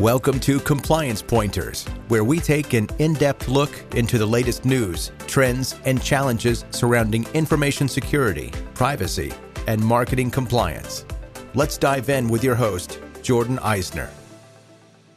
Welcome 0.00 0.40
to 0.40 0.60
Compliance 0.60 1.22
Pointers, 1.22 1.86
where 2.08 2.22
we 2.22 2.38
take 2.38 2.74
an 2.74 2.86
in 2.98 3.14
depth 3.14 3.48
look 3.48 3.70
into 3.94 4.18
the 4.18 4.26
latest 4.26 4.66
news, 4.66 5.10
trends, 5.26 5.74
and 5.86 6.02
challenges 6.02 6.66
surrounding 6.70 7.26
information 7.32 7.88
security, 7.88 8.52
privacy, 8.74 9.32
and 9.66 9.82
marketing 9.82 10.30
compliance. 10.30 11.06
Let's 11.54 11.78
dive 11.78 12.10
in 12.10 12.28
with 12.28 12.44
your 12.44 12.54
host, 12.54 13.00
Jordan 13.22 13.58
Eisner. 13.60 14.10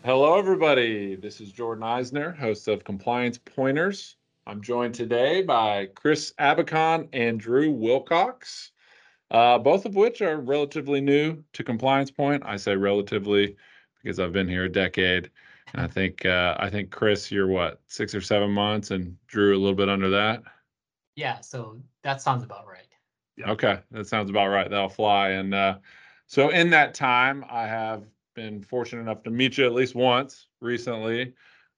Hello, 0.05 0.39
everybody. 0.39 1.17
This 1.17 1.41
is 1.41 1.51
Jordan 1.51 1.83
Eisner, 1.83 2.31
host 2.31 2.69
of 2.69 2.85
Compliance 2.85 3.37
Pointers. 3.37 4.15
I'm 4.47 4.61
joined 4.61 4.95
today 4.95 5.41
by 5.41 5.89
Chris 5.93 6.33
Abicon 6.39 7.09
and 7.11 7.37
Drew 7.37 7.69
Wilcox, 7.69 8.71
uh, 9.29 9.57
both 9.57 9.85
of 9.85 9.95
which 9.97 10.21
are 10.21 10.39
relatively 10.39 11.01
new 11.01 11.43
to 11.51 11.65
Compliance 11.65 12.11
Point. 12.11 12.43
I 12.45 12.55
say 12.55 12.77
relatively 12.77 13.57
because 14.01 14.19
I've 14.19 14.33
been 14.33 14.47
here 14.47 14.65
a 14.65 14.71
decade. 14.71 15.29
And 15.73 15.81
I 15.81 15.87
think 15.87 16.25
uh, 16.25 16.55
I 16.59 16.69
think 16.69 16.89
Chris, 16.89 17.31
you're 17.31 17.47
what 17.47 17.81
six 17.87 18.15
or 18.15 18.21
seven 18.21 18.51
months, 18.51 18.91
and 18.91 19.15
Drew 19.27 19.55
a 19.55 19.59
little 19.59 19.75
bit 19.75 19.89
under 19.89 20.09
that. 20.09 20.43
Yeah, 21.15 21.41
so 21.41 21.77
that 22.03 22.21
sounds 22.21 22.43
about 22.43 22.65
right. 22.67 22.87
Okay, 23.47 23.79
that 23.91 24.07
sounds 24.07 24.29
about 24.29 24.47
right. 24.47 24.69
That'll 24.69 24.89
fly. 24.89 25.29
And 25.29 25.53
uh, 25.53 25.77
so 26.27 26.49
in 26.49 26.69
that 26.71 26.93
time, 26.93 27.45
I 27.49 27.67
have 27.67 28.03
been 28.35 28.61
fortunate 28.63 29.01
enough 29.01 29.23
to 29.23 29.29
meet 29.29 29.57
you 29.57 29.65
at 29.65 29.73
least 29.73 29.95
once 29.95 30.47
recently. 30.61 31.33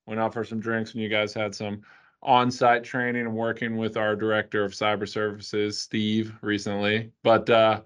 Went 0.07 0.19
out 0.19 0.33
for 0.33 0.43
some 0.43 0.59
drinks, 0.59 0.93
and 0.93 1.01
you 1.01 1.09
guys 1.09 1.33
had 1.33 1.53
some 1.53 1.81
on-site 2.23 2.83
training 2.83 3.25
and 3.25 3.35
working 3.35 3.77
with 3.77 3.97
our 3.97 4.15
director 4.15 4.63
of 4.63 4.73
cyber 4.73 5.07
services, 5.07 5.79
Steve, 5.79 6.33
recently. 6.41 7.11
But 7.23 7.49
uh, 7.49 7.81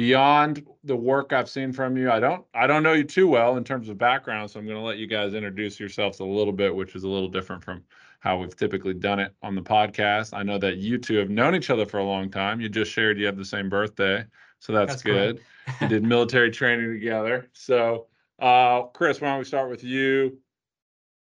beyond 0.00 0.66
the 0.84 0.96
work 0.96 1.34
I've 1.34 1.50
seen 1.50 1.74
from 1.74 1.94
you, 1.94 2.10
I 2.10 2.20
don't 2.20 2.42
I 2.54 2.66
don't 2.66 2.82
know 2.82 2.94
you 2.94 3.04
too 3.04 3.28
well 3.28 3.58
in 3.58 3.64
terms 3.64 3.90
of 3.90 3.98
background, 3.98 4.50
so 4.50 4.58
I'm 4.58 4.64
going 4.64 4.78
to 4.78 4.82
let 4.82 4.96
you 4.96 5.06
guys 5.06 5.34
introduce 5.34 5.78
yourselves 5.78 6.20
a 6.20 6.24
little 6.24 6.54
bit, 6.54 6.74
which 6.74 6.94
is 6.94 7.04
a 7.04 7.08
little 7.08 7.28
different 7.28 7.62
from 7.62 7.84
how 8.20 8.38
we've 8.38 8.56
typically 8.56 8.94
done 8.94 9.18
it 9.18 9.34
on 9.42 9.54
the 9.54 9.60
podcast. 9.60 10.32
I 10.32 10.42
know 10.42 10.56
that 10.56 10.78
you 10.78 10.96
two 10.96 11.16
have 11.16 11.28
known 11.28 11.54
each 11.54 11.68
other 11.68 11.84
for 11.84 11.98
a 11.98 12.04
long 12.04 12.30
time. 12.30 12.62
You 12.62 12.70
just 12.70 12.90
shared 12.90 13.18
you 13.18 13.26
have 13.26 13.36
the 13.36 13.44
same 13.44 13.68
birthday, 13.68 14.24
so 14.58 14.72
that's, 14.72 14.92
that's 14.92 15.02
good. 15.02 15.40
you 15.82 15.88
did 15.88 16.02
military 16.02 16.50
training 16.50 16.94
together. 16.94 17.50
So, 17.52 18.06
uh, 18.38 18.84
Chris, 18.94 19.20
why 19.20 19.28
don't 19.28 19.40
we 19.40 19.44
start 19.44 19.68
with 19.68 19.84
you? 19.84 20.38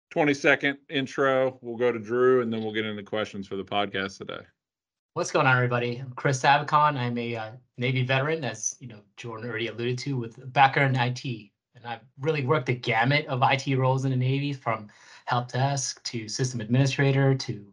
20 0.10 0.34
second 0.34 0.80
intro. 0.90 1.60
We'll 1.62 1.78
go 1.78 1.94
to 1.94 2.00
Drew, 2.00 2.42
and 2.42 2.52
then 2.52 2.62
we'll 2.62 2.74
get 2.74 2.86
into 2.86 3.04
questions 3.04 3.48
for 3.48 3.56
the 3.56 3.64
podcast 3.64 4.18
today. 4.18 4.44
What's 5.16 5.32
going 5.32 5.48
on, 5.48 5.56
everybody? 5.56 5.96
I'm 5.96 6.12
Chris 6.18 6.44
Abicon. 6.44 6.98
I'm 6.98 7.18
a 7.18 7.38
uh, 7.38 7.52
Navy 7.78 8.04
veteran, 8.04 8.44
as 8.44 8.76
you 8.82 8.90
know, 8.90 9.00
Jordan 9.16 9.50
already 9.50 9.68
alluded 9.68 9.98
to, 10.00 10.18
with 10.18 10.52
background 10.52 10.98
in 10.98 11.02
IT, 11.02 11.52
and 11.74 11.86
I've 11.86 12.02
really 12.20 12.44
worked 12.46 12.66
the 12.66 12.76
gamut 12.76 13.26
of 13.28 13.42
IT 13.42 13.78
roles 13.78 14.04
in 14.04 14.12
the 14.12 14.18
Navy, 14.18 14.52
from 14.52 14.90
help 15.24 15.50
desk 15.50 16.04
to 16.04 16.28
system 16.28 16.60
administrator 16.60 17.34
to 17.34 17.66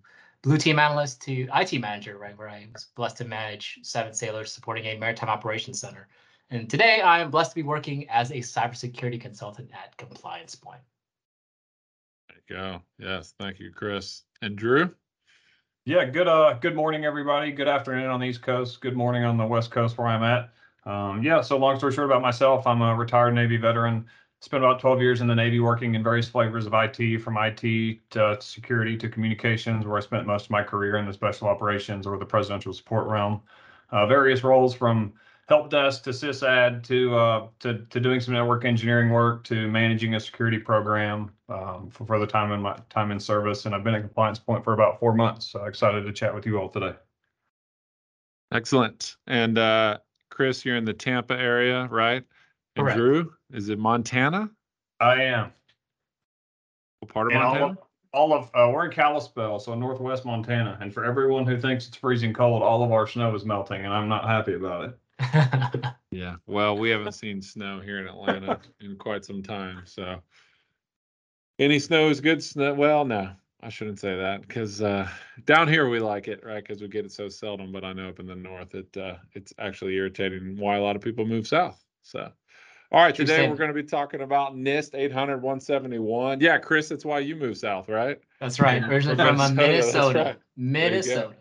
blue 0.43 0.57
team 0.57 0.79
analyst 0.79 1.21
to 1.23 1.49
IT 1.53 1.81
manager, 1.81 2.17
right, 2.17 2.39
where 2.39 2.49
I 2.49 2.69
was 2.73 2.87
blessed 2.95 3.17
to 3.17 3.25
manage 3.25 3.81
seven 3.83 4.15
sailors 4.15 4.53
supporting 4.53 4.85
a 4.85 4.97
maritime 4.97 5.29
operations 5.29 5.81
center. 5.81 6.07
And 6.51 6.71
today, 6.71 7.01
I 7.01 7.19
am 7.19 7.33
blessed 7.33 7.51
to 7.51 7.57
be 7.57 7.65
working 7.65 8.09
as 8.09 8.31
a 8.31 8.37
cybersecurity 8.37 9.21
consultant 9.21 9.69
at 9.73 9.97
Compliance 9.97 10.55
Point. 10.55 10.83
There 12.29 12.39
you 12.49 12.63
go. 12.63 12.83
Yes, 13.01 13.35
thank 13.41 13.59
you, 13.59 13.73
Chris. 13.73 14.23
And 14.43 14.55
Drew. 14.55 14.95
Yeah, 15.85 16.05
good 16.05 16.29
uh 16.29 16.55
good 16.61 16.77
morning 16.77 17.05
everybody. 17.05 17.51
Good 17.51 17.67
afternoon 17.67 18.09
on 18.09 18.21
the 18.21 18.27
East 18.27 18.41
Coast. 18.41 18.81
Good 18.81 18.97
morning 18.97 19.25
on 19.25 19.37
the 19.37 19.45
West 19.45 19.73
Coast 19.73 19.99
where 19.99 20.07
I'm 20.07 20.23
at. 20.23 20.51
Um, 20.89 21.25
yeah, 21.25 21.41
so 21.41 21.59
long 21.59 21.77
story 21.77 21.93
short 21.93 22.07
about 22.07 22.23
myself, 22.23 22.69
I'm 22.69 22.83
a 22.83 22.95
retired 22.95 23.35
Navy 23.35 23.57
veteran. 23.57 24.07
Spent 24.39 24.63
about 24.63 24.79
12 24.79 25.01
years 25.01 25.21
in 25.23 25.27
the 25.27 25.35
Navy 25.35 25.59
working 25.59 25.97
in 25.97 26.03
various 26.05 26.29
flavors 26.29 26.67
of 26.67 26.75
IT, 26.75 27.19
from 27.19 27.37
IT 27.37 27.99
to 28.11 28.37
security 28.41 28.97
to 28.97 29.09
communications, 29.09 29.85
where 29.85 29.97
I 29.97 30.01
spent 30.01 30.25
most 30.25 30.45
of 30.45 30.51
my 30.51 30.63
career 30.63 30.99
in 30.99 31.07
the 31.07 31.13
special 31.13 31.49
operations 31.49 32.07
or 32.07 32.17
the 32.17 32.27
presidential 32.27 32.73
support 32.73 33.09
realm. 33.09 33.41
Uh, 33.91 34.07
various 34.07 34.45
roles 34.45 34.75
from 34.75 35.13
help 35.53 35.69
desk 35.69 36.03
to 36.05 36.11
sysad 36.11 36.83
to 36.83 37.15
uh, 37.15 37.47
to 37.61 37.85
to 37.91 38.01
doing 38.01 38.21
some 38.21 38.33
network 38.33 38.65
engineering 38.65 39.11
work 39.11 39.45
to 39.45 39.69
managing 39.69 40.15
a 40.15 40.21
security 40.21 40.59
program 40.59 41.31
um, 41.51 41.91
for, 41.91 42.07
for 42.07 42.19
the 42.19 42.27
time 42.27 42.53
in 42.53 42.63
my 42.63 42.75
time 42.89 43.11
in 43.11 43.21
service. 43.21 43.67
And 43.67 43.75
I've 43.75 43.85
been 43.85 43.95
at 43.95 44.01
Compliance 44.01 44.39
Point 44.39 44.65
for 44.65 44.73
about 44.73 44.99
four 44.99 45.15
months. 45.15 45.53
So 45.53 45.65
excited 45.65 46.07
to 46.07 46.13
chat 46.13 46.35
with 46.35 46.47
you 46.47 46.59
all 46.59 46.71
today. 46.71 46.95
Excellent. 48.51 49.17
And 49.27 49.59
uh, 49.59 49.99
Chris, 50.31 50.65
you're 50.65 50.77
in 50.77 50.87
the 50.87 50.95
Tampa 50.95 51.35
area, 51.35 51.87
right? 51.91 52.23
And 52.77 52.85
Correct. 52.87 52.97
Drew, 52.97 53.33
is 53.53 53.69
it 53.69 53.79
Montana? 53.79 54.51
I 55.01 55.23
am. 55.23 55.53
What 57.01 57.13
part 57.13 57.27
of 57.27 57.33
And 57.35 57.43
Montana? 57.43 57.65
all 58.15 58.33
of, 58.33 58.49
all 58.55 58.65
of 58.65 58.71
uh, 58.71 58.73
we're 58.73 58.87
in 58.87 58.91
Kalispell, 58.91 59.59
so 59.59 59.75
northwest 59.75 60.25
Montana. 60.25 60.79
And 60.81 60.93
for 60.95 61.05
everyone 61.05 61.47
who 61.47 61.61
thinks 61.61 61.89
it's 61.89 61.97
freezing 61.97 62.33
cold, 62.33 62.63
all 62.63 62.83
of 62.83 62.91
our 62.91 63.07
snow 63.07 63.35
is 63.35 63.45
melting, 63.45 63.85
and 63.85 63.93
I'm 63.93 64.09
not 64.09 64.25
happy 64.25 64.55
about 64.55 64.85
it. 64.87 64.99
Yeah, 66.13 66.37
well, 66.47 66.77
we 66.77 66.91
haven't 66.91 67.13
seen 67.13 67.41
snow 67.41 67.81
here 67.81 67.99
in 67.99 68.07
Atlanta 68.07 68.61
in 68.81 68.97
quite 68.97 69.25
some 69.25 69.43
time, 69.43 69.83
so. 69.87 70.21
Any 71.59 71.79
snow 71.79 72.11
is 72.11 72.21
good 72.21 72.45
snow, 72.45 72.75
well, 72.75 73.07
no, 73.07 73.31
I 73.63 73.71
shouldn't 73.71 73.99
say 73.99 74.15
that, 74.17 74.43
because 74.43 74.83
uh, 74.83 75.09
down 75.47 75.69
here 75.69 75.89
we 75.89 76.01
like 76.01 76.29
it, 76.29 76.45
right, 76.45 76.63
because 76.63 76.83
we 76.83 76.89
get 76.89 77.07
it 77.07 77.13
so 77.13 77.31
seldom, 77.31 77.73
but 77.73 77.83
I 77.83 77.95
know 77.95 78.11
up 78.11 78.21
in 78.21 78.27
the 78.27 78.35
north, 78.35 78.75
it, 78.75 78.95
uh, 78.95 79.15
it's 79.33 79.55
actually 79.59 79.95
irritating 79.95 80.59
why 80.59 80.77
a 80.77 80.83
lot 80.83 80.97
of 80.97 81.03
people 81.03 81.25
move 81.25 81.47
south, 81.47 81.83
so. 82.03 82.31
All 82.93 83.03
right, 83.03 83.15
today 83.15 83.49
we're 83.49 83.57
gonna 83.57 83.73
be 83.73 83.83
talking 83.83 84.21
about 84.21 84.55
NIST 84.55 84.95
800 84.95 85.41
171. 85.41 86.41
Yeah, 86.41 86.59
Chris, 86.59 86.91
that's 86.91 87.07
why 87.07 87.21
you 87.21 87.37
moved 87.37 87.57
south, 87.57 87.89
right? 87.89 88.21
That's 88.39 88.61
right. 88.61 88.83
Originally 88.83 89.17
from 89.25 89.41
uh, 89.41 89.49
Minnesota, 89.49 89.57
Minnesota. 89.57 90.19
right. 90.19 90.37
There 90.59 90.95
you 90.95 91.03
go. 91.03 91.09
Minnesota. 91.09 91.37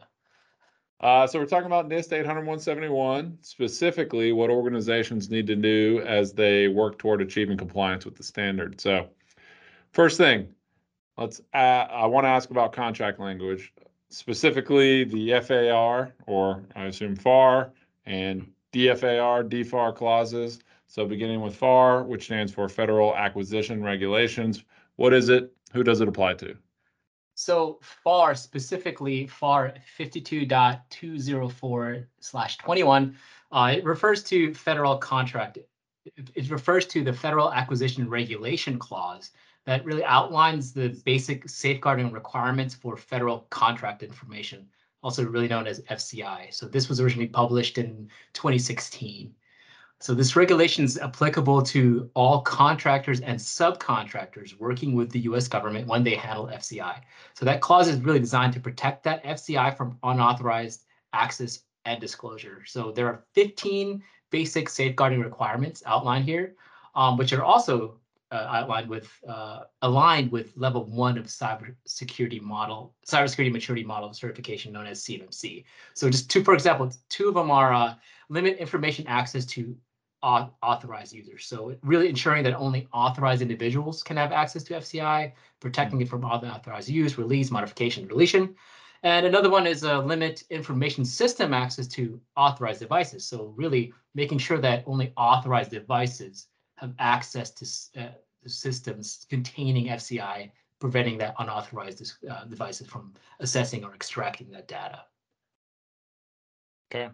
Uh, 1.02 1.26
so 1.26 1.40
we're 1.40 1.48
talking 1.48 1.66
about 1.66 1.90
NIST 1.90 2.14
800 2.14 2.42
171, 2.42 3.40
specifically 3.42 4.32
what 4.34 4.52
organizations 4.52 5.32
need 5.32 5.48
to 5.48 5.56
do 5.56 6.04
as 6.06 6.32
they 6.32 6.68
work 6.68 7.00
toward 7.00 7.22
achieving 7.22 7.58
compliance 7.58 8.06
with 8.06 8.16
the 8.16 8.24
standard. 8.24 8.80
So, 8.80 9.10
first 9.94 10.18
thing, 10.18 10.54
let's. 11.18 11.42
Uh, 11.56 11.58
I 11.58 12.06
want 12.06 12.26
to 12.26 12.30
ask 12.30 12.52
about 12.52 12.72
contract 12.72 13.20
language, 13.20 13.74
specifically 14.10 15.04
the 15.04 15.42
FAR 15.42 16.14
or 16.28 16.64
I 16.76 16.86
assume 16.86 17.16
FAR 17.16 17.72
and 18.06 18.52
DFAR, 18.72 19.50
DFAR 19.50 19.96
clauses. 19.96 20.60
So, 20.86 21.08
beginning 21.08 21.42
with 21.42 21.56
FAR, 21.56 22.04
which 22.04 22.26
stands 22.26 22.54
for 22.54 22.70
Federal 22.70 23.16
Acquisition 23.16 23.84
Regulations. 23.84 24.64
What 24.98 25.14
is 25.14 25.30
it? 25.30 25.52
Who 25.74 25.84
does 25.84 26.00
it 26.02 26.08
apply 26.08 26.36
to? 26.36 26.56
So 27.36 27.80
FAR 27.82 28.36
specifically 28.36 29.28
FAR 29.28 29.74
52.204 29.98 32.06
slash 32.20 32.58
21, 32.58 33.16
uh, 33.52 33.74
it 33.76 33.84
refers 33.84 34.24
to 34.26 34.54
federal 34.54 34.98
contract. 34.98 35.58
It, 35.58 35.68
it 36.36 36.52
refers 36.52 36.86
to 36.88 37.04
the 37.04 37.14
Federal 37.14 37.54
Acquisition 37.54 38.10
Regulation 38.10 38.80
Clause 38.80 39.32
that 39.66 39.86
really 39.86 40.04
outlines 40.04 40.74
the 40.74 40.90
basic 41.06 41.48
safeguarding 41.48 42.12
requirements 42.12 42.74
for 42.74 42.98
federal 42.98 43.42
contract 43.50 44.04
information, 44.04 44.68
also 45.04 45.24
really 45.24 45.48
known 45.48 45.68
as 45.68 45.82
FCI. 45.82 46.52
So 46.54 46.68
this 46.68 46.90
was 46.90 47.00
originally 47.00 47.28
published 47.28 47.78
in 47.78 48.10
2016. 48.34 49.34
So 50.02 50.16
this 50.16 50.36
regulation 50.36 50.84
is 50.84 50.98
applicable 50.98 51.62
to 51.62 52.10
all 52.16 52.42
contractors 52.42 53.22
and 53.22 53.40
subcontractors 53.40 54.60
working 54.60 54.96
with 54.96 55.12
the 55.12 55.20
US 55.20 55.48
government 55.48 55.88
when 55.88 56.04
they 56.04 56.16
handle 56.16 56.48
FCI. 56.48 57.02
So 57.36 57.46
that 57.46 57.62
clause 57.62 57.88
is 57.88 58.00
really 58.00 58.20
designed 58.20 58.54
to 58.54 58.60
protect 58.60 59.04
that 59.04 59.24
FCI 59.24 59.78
from 59.78 60.00
unauthorized 60.02 60.86
access 61.14 61.60
and 61.86 62.02
disclosure. 62.02 62.64
So 62.66 62.92
there 62.92 63.06
are 63.06 63.24
15 63.36 64.02
basic 64.32 64.70
safeguarding 64.70 65.20
requirements 65.20 65.84
outlined 65.86 66.26
here, 66.26 66.56
um, 66.96 67.16
which 67.16 67.32
are 67.32 67.44
also 67.44 68.00
uh, 68.32 68.48
outlined 68.50 68.90
with 68.90 69.12
uh, 69.28 69.62
aligned 69.84 70.32
with 70.32 70.52
level 70.56 70.86
one 70.86 71.18
of 71.20 71.26
cybersecurity 71.26 72.42
model, 72.42 72.96
cybersecurity 73.08 73.52
maturity 73.52 73.84
model 73.84 74.12
certification 74.14 74.72
known 74.72 74.88
as 74.88 75.04
CMMC. 75.04 75.64
So 75.94 76.10
just 76.10 76.32
two, 76.32 76.44
for 76.44 76.56
example, 76.56 76.92
two 77.10 77.28
of 77.28 77.36
them 77.36 77.52
are 77.52 77.72
uh, 77.72 77.94
limit 78.30 78.58
information 78.58 79.06
access 79.06 79.46
to 79.48 79.76
au- 80.24 80.50
authorized 80.62 81.14
users. 81.14 81.46
So 81.46 81.76
really 81.84 82.10
ensuring 82.10 82.44
that 82.44 82.56
only 82.56 82.88
authorized 82.94 83.42
individuals 83.42 84.04
can 84.04 84.18
have 84.18 84.32
access 84.32 84.64
to 84.64 84.76
FCI, 84.76 85.34
protecting 85.60 86.02
it 86.02 86.10
from 86.10 86.24
unauthorized 86.24 86.90
use, 86.90 87.18
release, 87.18 87.52
modification, 87.52 88.08
deletion. 88.08 88.56
And 89.04 89.26
another 89.26 89.50
one 89.50 89.66
is 89.66 89.84
uh, 89.84 90.02
limit 90.02 90.44
information 90.50 91.06
system 91.06 91.54
access 91.54 91.88
to 91.90 92.22
authorized 92.36 92.82
devices. 92.82 93.26
So 93.26 93.54
really 93.56 93.94
making 94.14 94.38
sure 94.38 94.60
that 94.60 94.84
only 94.86 95.12
authorized 95.18 95.72
devices 95.72 96.48
have 96.76 96.94
access 97.00 97.52
to 97.52 98.02
uh, 98.02 98.12
the 98.44 98.50
systems 98.50 99.26
containing 99.30 99.90
FCI, 99.90 100.52
preventing 100.80 101.18
that 101.20 101.36
unauthorized 101.40 102.14
uh, 102.30 102.46
devices 102.46 102.88
from 102.88 103.14
accessing 103.42 103.84
or 103.84 103.94
extracting 103.94 104.52
that 104.52 104.68
data. 104.68 105.06
Okay. 106.94 107.10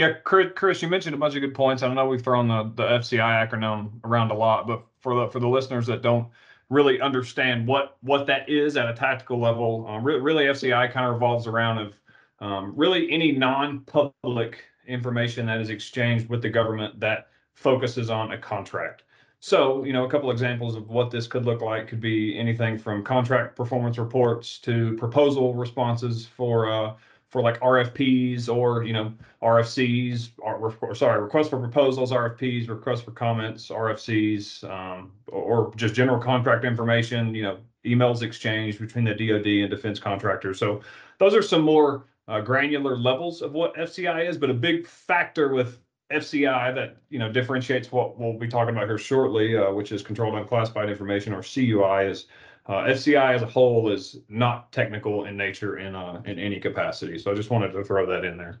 Yeah, 0.00 0.14
Chris, 0.24 0.80
you 0.80 0.88
mentioned 0.88 1.14
a 1.14 1.18
bunch 1.18 1.34
of 1.34 1.42
good 1.42 1.52
points. 1.52 1.82
I 1.82 1.92
know 1.92 2.08
we've 2.08 2.22
thrown 2.22 2.48
the, 2.48 2.72
the 2.74 2.84
FCI 2.84 3.46
acronym 3.46 4.02
around 4.02 4.30
a 4.30 4.34
lot, 4.34 4.66
but 4.66 4.82
for 4.98 5.14
the 5.14 5.30
for 5.30 5.40
the 5.40 5.46
listeners 5.46 5.86
that 5.88 6.00
don't 6.00 6.26
really 6.70 7.02
understand 7.02 7.66
what 7.66 7.98
what 8.00 8.26
that 8.26 8.48
is 8.48 8.78
at 8.78 8.88
a 8.88 8.94
tactical 8.94 9.38
level, 9.38 9.86
um, 9.86 10.02
really, 10.02 10.20
really 10.20 10.44
FCI 10.44 10.90
kind 10.90 11.04
of 11.04 11.12
revolves 11.12 11.46
around 11.46 11.76
of 11.80 12.00
um, 12.38 12.72
really 12.74 13.12
any 13.12 13.32
non-public 13.32 14.64
information 14.86 15.44
that 15.44 15.60
is 15.60 15.68
exchanged 15.68 16.30
with 16.30 16.40
the 16.40 16.48
government 16.48 16.98
that 16.98 17.26
focuses 17.52 18.08
on 18.08 18.32
a 18.32 18.38
contract. 18.38 19.02
So, 19.40 19.84
you 19.84 19.92
know, 19.92 20.06
a 20.06 20.10
couple 20.10 20.30
examples 20.30 20.76
of 20.76 20.88
what 20.88 21.10
this 21.10 21.26
could 21.26 21.44
look 21.44 21.60
like 21.60 21.88
could 21.88 22.00
be 22.00 22.38
anything 22.38 22.78
from 22.78 23.04
contract 23.04 23.54
performance 23.54 23.98
reports 23.98 24.56
to 24.60 24.96
proposal 24.96 25.52
responses 25.52 26.26
for 26.26 26.72
uh, 26.72 26.94
for 27.30 27.40
like 27.42 27.58
RFPs 27.60 28.48
or 28.48 28.82
you 28.82 28.92
know 28.92 29.12
RFCs 29.42 30.30
or 30.38 30.94
sorry 30.94 31.22
requests 31.22 31.48
for 31.48 31.58
proposals, 31.58 32.12
RFPs, 32.12 32.68
requests 32.68 33.02
for 33.02 33.12
comments, 33.12 33.68
RFCs, 33.68 34.64
um, 34.68 35.12
or 35.28 35.72
just 35.76 35.94
general 35.94 36.20
contract 36.20 36.64
information. 36.64 37.34
You 37.34 37.42
know, 37.42 37.58
emails 37.86 38.22
exchanged 38.22 38.80
between 38.80 39.04
the 39.04 39.14
DoD 39.14 39.46
and 39.46 39.70
defense 39.70 39.98
contractors. 39.98 40.58
So 40.58 40.80
those 41.18 41.34
are 41.34 41.42
some 41.42 41.62
more 41.62 42.06
uh, 42.28 42.40
granular 42.40 42.96
levels 42.96 43.42
of 43.42 43.52
what 43.52 43.74
FCI 43.76 44.28
is, 44.28 44.36
but 44.36 44.50
a 44.50 44.54
big 44.54 44.86
factor 44.86 45.48
with 45.48 45.78
FCI 46.12 46.74
that 46.74 46.96
you 47.08 47.20
know 47.20 47.30
differentiates 47.30 47.92
what 47.92 48.18
we'll 48.18 48.36
be 48.36 48.48
talking 48.48 48.74
about 48.74 48.88
here 48.88 48.98
shortly, 48.98 49.56
uh, 49.56 49.70
which 49.72 49.92
is 49.92 50.02
controlled 50.02 50.34
unclassified 50.34 50.90
information 50.90 51.32
or 51.32 51.42
CUI, 51.42 52.10
is 52.10 52.26
uh, 52.70 52.84
FCI 52.84 53.34
as 53.34 53.42
a 53.42 53.46
whole 53.46 53.90
is 53.90 54.20
not 54.28 54.70
technical 54.70 55.24
in 55.24 55.36
nature 55.36 55.78
in 55.78 55.96
uh, 55.96 56.22
in 56.24 56.38
any 56.38 56.60
capacity. 56.60 57.18
So 57.18 57.32
I 57.32 57.34
just 57.34 57.50
wanted 57.50 57.72
to 57.72 57.82
throw 57.82 58.06
that 58.06 58.24
in 58.24 58.38
there. 58.38 58.60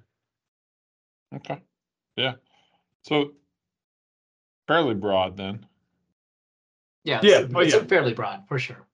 Okay, 1.36 1.60
yeah. 2.16 2.34
So 3.02 3.34
fairly 4.66 4.94
broad 4.94 5.36
then. 5.36 5.64
Yeah, 7.04 7.20
Yeah, 7.22 7.38
it's, 7.38 7.52
but 7.52 7.62
it's 7.62 7.74
yeah. 7.74 7.84
fairly 7.84 8.12
broad 8.12 8.42
for 8.48 8.58
sure. 8.58 8.84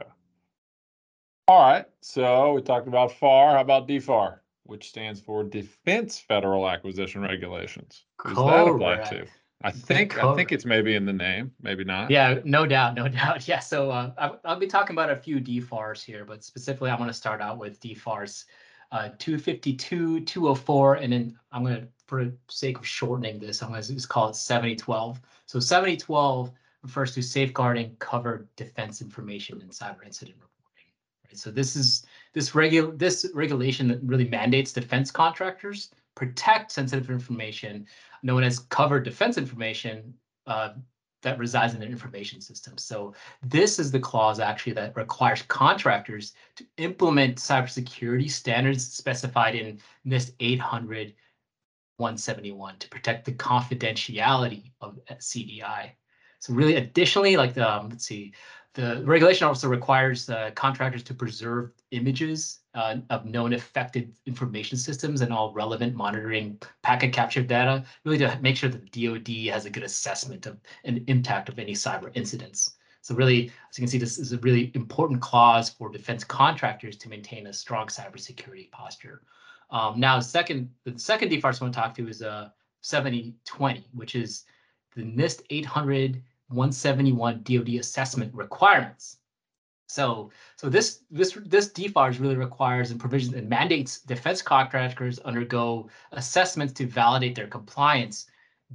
Yeah. 0.00 0.06
All 1.46 1.60
right, 1.60 1.86
so 2.00 2.54
we 2.54 2.62
talked 2.62 2.88
about 2.88 3.12
FAR. 3.12 3.52
How 3.52 3.60
about 3.60 3.86
DFAR, 3.86 4.40
which 4.64 4.88
stands 4.88 5.20
for 5.20 5.44
Defense 5.44 6.18
Federal 6.18 6.68
Acquisition 6.68 7.22
Regulations? 7.22 8.06
Who's 8.20 8.36
that 8.36 8.66
apply 8.66 8.96
to? 9.04 9.26
I 9.64 9.70
think 9.70 10.18
I 10.22 10.34
think 10.34 10.52
it's 10.52 10.64
maybe 10.64 10.94
in 10.94 11.04
the 11.06 11.12
name, 11.12 11.52
maybe 11.62 11.84
not. 11.84 12.10
Yeah, 12.10 12.38
no 12.44 12.66
doubt, 12.66 12.94
no 12.94 13.08
doubt. 13.20 13.46
Yeah, 13.46 13.60
so 13.60 13.90
uh, 13.90 14.12
I- 14.18 14.48
I'll 14.48 14.58
be 14.58 14.66
talking 14.66 14.94
about 14.94 15.10
a 15.10 15.16
few 15.16 15.40
DFARs 15.40 16.02
here, 16.02 16.24
but 16.24 16.44
specifically, 16.44 16.90
I 16.90 16.96
want 16.96 17.10
to 17.10 17.16
start 17.16 17.40
out 17.40 17.58
with 17.58 17.80
DFARs 17.80 18.44
uh, 18.92 19.08
252, 19.18 20.20
204, 20.20 20.94
and 20.96 21.12
then 21.12 21.38
I'm 21.50 21.64
going 21.64 21.80
to, 21.80 21.88
for 22.06 22.24
the 22.26 22.36
sake 22.48 22.78
of 22.78 22.86
shortening 22.86 23.38
this, 23.38 23.62
I'm 23.62 23.70
going 23.70 23.82
to 23.82 23.94
just 23.94 24.08
call 24.08 24.28
it 24.28 24.36
7012. 24.36 25.20
So 25.46 25.58
7012 25.58 26.52
refers 26.82 27.14
to 27.14 27.22
safeguarding 27.22 27.96
covered 28.00 28.54
defense 28.56 29.00
information 29.00 29.60
and 29.62 29.70
cyber 29.70 30.04
incident 30.04 30.36
reporting. 30.36 30.90
Right. 31.24 31.38
So 31.38 31.50
this 31.50 31.74
is 31.74 32.04
this 32.34 32.50
regu 32.50 32.98
this 32.98 33.30
regulation 33.34 33.88
that 33.88 34.02
really 34.02 34.28
mandates 34.28 34.72
defense 34.72 35.10
contractors 35.10 35.90
protect 36.14 36.72
sensitive 36.72 37.10
information 37.10 37.86
known 38.22 38.42
as 38.42 38.58
covered 38.58 39.04
defense 39.04 39.38
information 39.38 40.14
uh, 40.46 40.70
that 41.22 41.38
resides 41.38 41.72
in 41.74 41.80
their 41.80 41.88
information 41.88 42.40
system. 42.40 42.76
So 42.76 43.14
this 43.42 43.78
is 43.78 43.90
the 43.90 44.00
clause 44.00 44.40
actually 44.40 44.72
that 44.74 44.96
requires 44.96 45.42
contractors 45.42 46.34
to 46.56 46.66
implement 46.78 47.36
cybersecurity 47.36 48.30
standards 48.30 48.86
specified 48.86 49.54
in 49.54 49.78
NIST 50.06 50.32
800 50.40 51.14
171 51.98 52.78
to 52.78 52.88
protect 52.88 53.24
the 53.24 53.32
confidentiality 53.32 54.72
of 54.80 54.98
CDI. 55.12 55.90
So 56.40 56.52
really 56.52 56.74
additionally, 56.74 57.36
like 57.36 57.54
the, 57.54 57.70
um, 57.70 57.90
let's 57.90 58.04
see, 58.04 58.34
the 58.74 59.02
regulation 59.04 59.46
also 59.46 59.68
requires 59.68 60.30
uh, 60.30 60.50
contractors 60.54 61.02
to 61.04 61.14
preserve 61.14 61.72
images 61.90 62.60
uh, 62.74 62.96
of 63.10 63.26
known 63.26 63.52
affected 63.52 64.14
information 64.24 64.78
systems 64.78 65.20
and 65.20 65.32
all 65.32 65.52
relevant 65.52 65.94
monitoring 65.94 66.58
packet 66.82 67.12
capture 67.12 67.42
data, 67.42 67.84
really 68.04 68.18
to 68.18 68.38
make 68.40 68.56
sure 68.56 68.70
that 68.70 68.90
the 68.90 69.06
DoD 69.06 69.52
has 69.52 69.66
a 69.66 69.70
good 69.70 69.82
assessment 69.82 70.46
of 70.46 70.58
an 70.84 71.04
impact 71.06 71.50
of 71.50 71.58
any 71.58 71.74
cyber 71.74 72.10
incidents. 72.14 72.76
So 73.02 73.14
really, 73.14 73.50
as 73.68 73.78
you 73.78 73.82
can 73.82 73.88
see, 73.88 73.98
this 73.98 74.18
is 74.18 74.32
a 74.32 74.38
really 74.38 74.70
important 74.74 75.20
clause 75.20 75.68
for 75.68 75.90
defense 75.90 76.24
contractors 76.24 76.96
to 76.98 77.08
maintain 77.08 77.48
a 77.48 77.52
strong 77.52 77.88
cybersecurity 77.88 78.70
posture. 78.70 79.22
Um, 79.70 80.00
now, 80.00 80.20
second, 80.20 80.70
the 80.84 80.98
second 80.98 81.30
DFARS 81.30 81.60
I 81.60 81.64
want 81.64 81.74
to 81.74 81.80
talk 81.80 81.94
to 81.96 82.08
is 82.08 82.22
uh, 82.22 82.50
7020, 82.80 83.86
which 83.92 84.14
is 84.14 84.44
the 84.94 85.02
NIST 85.02 85.42
800 85.50 86.22
171 86.52 87.42
DoD 87.42 87.68
assessment 87.80 88.32
requirements. 88.34 89.18
So, 89.86 90.30
so 90.56 90.70
this 90.70 91.00
this 91.10 91.36
this 91.44 91.68
DFARS 91.68 92.18
really 92.18 92.36
requires 92.36 92.90
and 92.90 92.98
provisions 92.98 93.34
and 93.34 93.48
mandates 93.48 94.00
defense 94.00 94.40
contractors 94.40 95.18
undergo 95.18 95.90
assessments 96.12 96.72
to 96.74 96.86
validate 96.86 97.34
their 97.34 97.46
compliance 97.46 98.26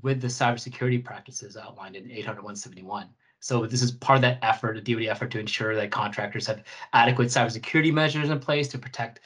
with 0.03 0.21
the 0.21 0.27
cybersecurity 0.27 1.03
practices 1.03 1.57
outlined 1.57 1.95
in 1.95 2.11
800 2.11 2.43
171. 2.43 3.09
So 3.39 3.65
this 3.65 3.81
is 3.81 3.91
part 3.91 4.17
of 4.17 4.21
that 4.21 4.39
effort, 4.43 4.77
a 4.77 4.81
DoD 4.81 5.05
effort 5.05 5.31
to 5.31 5.39
ensure 5.39 5.75
that 5.75 5.89
contractors 5.91 6.45
have 6.47 6.63
adequate 6.93 7.29
cybersecurity 7.29 7.93
measures 7.93 8.29
in 8.29 8.39
place 8.39 8.67
to 8.69 8.77
protect 8.77 9.21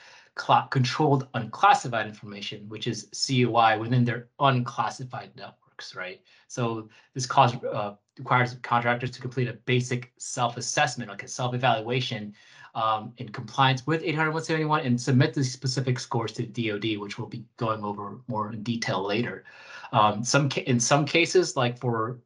controlled 0.69 1.27
unclassified 1.33 2.07
information, 2.07 2.68
which 2.69 2.88
is 2.88 3.09
CUI 3.13 3.77
within 3.77 4.06
their 4.06 4.30
unclassified 4.39 5.36
networks, 5.81 5.95
right? 5.95 6.21
So 6.47 6.89
this 7.13 7.25
cause 7.25 7.55
uh, 7.63 7.95
requires 8.17 8.55
contractors 8.61 9.11
to 9.11 9.21
complete 9.21 9.47
a 9.47 9.53
basic 9.65 10.11
self-assessment, 10.17 11.09
like 11.09 11.23
a 11.23 11.27
self-evaluation 11.27 12.33
um, 12.75 13.13
in 13.17 13.29
compliance 13.29 13.85
with 13.85 14.03
800-171 14.03 14.85
and 14.85 14.99
submit 14.99 15.33
the 15.33 15.43
specific 15.43 15.99
scores 15.99 16.31
to 16.33 16.45
DoD, 16.45 16.97
which 16.99 17.17
we'll 17.17 17.27
be 17.27 17.43
going 17.57 17.83
over 17.83 18.19
more 18.27 18.51
in 18.51 18.63
detail 18.63 19.05
later. 19.05 19.43
Um, 19.91 20.23
some 20.23 20.49
in 20.65 20.79
some 20.79 21.05
cases, 21.05 21.57
like 21.57 21.77
for 21.77 22.19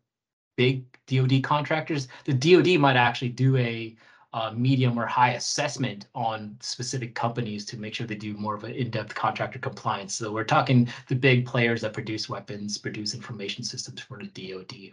big 0.56 0.86
DoD 1.08 1.44
contractors, 1.44 2.08
the 2.26 2.34
DoD 2.34 2.80
might 2.80 2.96
actually 2.96 3.30
do 3.30 3.58
a 3.58 3.96
uh, 4.36 4.52
medium 4.52 5.00
or 5.00 5.06
high 5.06 5.32
assessment 5.32 6.08
on 6.14 6.58
specific 6.60 7.16
companies 7.16 7.64
to 7.64 7.78
make 7.78 7.94
sure 7.94 8.06
they 8.06 8.16
do 8.16 8.34
more 8.34 8.54
of 8.54 8.66
an 8.66 8.74
in-depth 8.74 9.16
contractor 9.16 9.60
compliance. 9.60 10.14
So 10.14 10.30
we're 10.30 10.44
talking 10.44 10.90
the 11.08 11.16
big 11.16 11.46
players 11.46 11.80
that 11.82 11.94
produce 11.94 12.28
weapons, 12.28 12.78
produce 12.78 13.16
information 13.16 13.64
systems 13.64 14.02
for 14.02 14.20
the 14.20 14.28
DoD. 14.28 14.92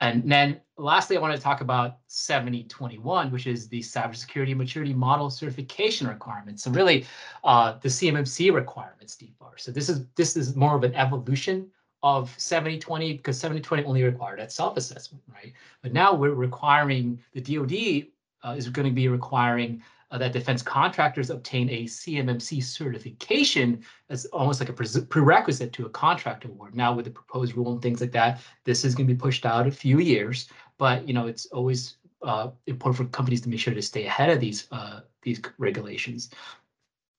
And 0.00 0.24
then 0.24 0.58
lastly, 0.78 1.18
I 1.18 1.20
want 1.20 1.36
to 1.36 1.40
talk 1.40 1.60
about 1.60 1.98
7021, 2.06 3.30
which 3.30 3.46
is 3.46 3.68
the 3.68 3.80
cybersecurity 3.80 4.56
maturity 4.56 4.94
model 4.94 5.28
certification 5.28 6.08
requirements. 6.08 6.64
So 6.64 6.70
really 6.70 7.04
uh, 7.44 7.74
the 7.82 7.90
CMMC 7.90 8.54
requirements, 8.54 9.16
DFAR. 9.16 9.58
So 9.58 9.70
this 9.70 9.90
is 9.90 10.06
this 10.16 10.34
is 10.34 10.56
more 10.56 10.74
of 10.74 10.82
an 10.82 10.94
evolution 10.94 11.70
of 12.02 12.34
7020 12.38 13.18
because 13.18 13.38
7020 13.38 13.84
only 13.84 14.02
required 14.02 14.38
that 14.38 14.50
self-assessment, 14.50 15.22
right? 15.32 15.52
But 15.82 15.92
now 15.92 16.14
we're 16.14 16.34
requiring 16.34 17.20
the 17.34 17.40
DoD 17.42 18.08
is 18.50 18.68
going 18.68 18.88
to 18.88 18.94
be 18.94 19.08
requiring 19.08 19.82
uh, 20.12 20.18
that 20.18 20.32
defense 20.32 20.62
contractors 20.62 21.30
obtain 21.30 21.70
a 21.70 21.84
CMMC 21.84 22.62
certification 22.62 23.82
as 24.10 24.26
almost 24.26 24.60
like 24.60 24.68
a 24.68 24.72
pre- 24.72 24.86
prerequisite 25.08 25.72
to 25.72 25.86
a 25.86 25.90
contract 25.90 26.44
award. 26.44 26.74
Now, 26.74 26.92
with 26.92 27.06
the 27.06 27.10
proposed 27.10 27.56
rule 27.56 27.72
and 27.72 27.80
things 27.80 28.00
like 28.00 28.12
that, 28.12 28.40
this 28.64 28.84
is 28.84 28.94
going 28.94 29.08
to 29.08 29.14
be 29.14 29.18
pushed 29.18 29.46
out 29.46 29.66
a 29.66 29.70
few 29.70 30.00
years. 30.00 30.48
But 30.76 31.08
you 31.08 31.14
know, 31.14 31.26
it's 31.26 31.46
always 31.46 31.96
uh, 32.22 32.50
important 32.66 32.96
for 32.96 33.16
companies 33.16 33.40
to 33.42 33.48
make 33.48 33.60
sure 33.60 33.74
to 33.74 33.82
stay 33.82 34.04
ahead 34.04 34.30
of 34.30 34.38
these 34.38 34.68
uh, 34.70 35.00
these 35.22 35.40
regulations. 35.58 36.30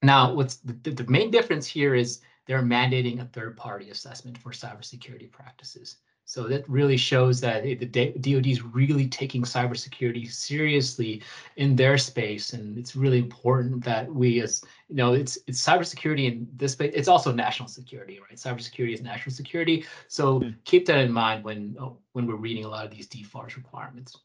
Now, 0.04 0.34
what's 0.34 0.58
the, 0.58 0.74
the 0.92 1.10
main 1.10 1.32
difference 1.32 1.66
here 1.66 1.96
is 1.96 2.22
they're 2.46 2.62
mandating 2.62 3.22
a 3.22 3.26
third-party 3.26 3.90
assessment 3.90 4.38
for 4.38 4.52
cybersecurity 4.52 5.32
practices. 5.32 5.98
So 6.34 6.48
that 6.48 6.68
really 6.68 6.98
shows 6.98 7.40
that 7.42 7.62
the 7.62 7.86
DoD 7.86 8.48
is 8.48 8.64
really 8.64 9.08
taking 9.08 9.44
cybersecurity 9.44 10.32
seriously 10.32 11.22
in 11.58 11.76
their 11.76 11.96
space, 11.96 12.54
and 12.54 12.76
it's 12.76 12.96
really 12.96 13.20
important 13.20 13.84
that 13.84 14.12
we, 14.12 14.42
as 14.42 14.64
you 14.90 14.96
know, 14.96 15.14
it's 15.14 15.38
it's 15.46 15.64
cybersecurity 15.64 16.26
in 16.32 16.48
this 16.56 16.72
space. 16.72 16.92
It's 16.96 17.08
also 17.08 17.32
national 17.32 17.70
security, 17.70 18.20
right? 18.20 18.36
Cybersecurity 18.36 18.96
is 18.96 19.02
national 19.04 19.36
security, 19.36 19.86
so 20.08 20.40
Hmm. 20.40 20.50
keep 20.66 20.88
that 20.88 20.98
in 20.98 21.12
mind 21.12 21.44
when 21.44 21.78
uh, 21.80 21.90
when 22.14 22.26
we're 22.26 22.44
reading 22.48 22.66
a 22.66 22.68
lot 22.68 22.84
of 22.84 22.90
these 22.90 23.08
DFARS 23.08 23.56
requirements. 23.56 24.18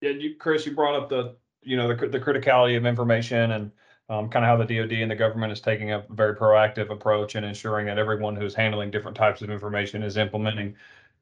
Yeah, 0.00 0.10
you, 0.10 0.34
Chris, 0.34 0.66
you 0.66 0.74
brought 0.74 0.96
up 0.96 1.08
the, 1.08 1.36
you 1.62 1.76
know, 1.76 1.86
the, 1.86 2.08
the 2.08 2.18
criticality 2.18 2.76
of 2.76 2.84
information 2.86 3.52
and 3.52 3.70
um, 4.08 4.28
kind 4.28 4.44
of 4.44 4.48
how 4.48 4.56
the 4.56 4.64
DoD 4.78 4.92
and 4.92 5.10
the 5.10 5.14
government 5.14 5.52
is 5.52 5.60
taking 5.60 5.92
a 5.92 6.04
very 6.10 6.34
proactive 6.34 6.90
approach 6.90 7.34
and 7.34 7.44
ensuring 7.44 7.86
that 7.86 7.98
everyone 7.98 8.34
who's 8.36 8.54
handling 8.54 8.90
different 8.90 9.16
types 9.16 9.42
of 9.42 9.50
information 9.50 10.02
is 10.02 10.16
implementing, 10.16 10.74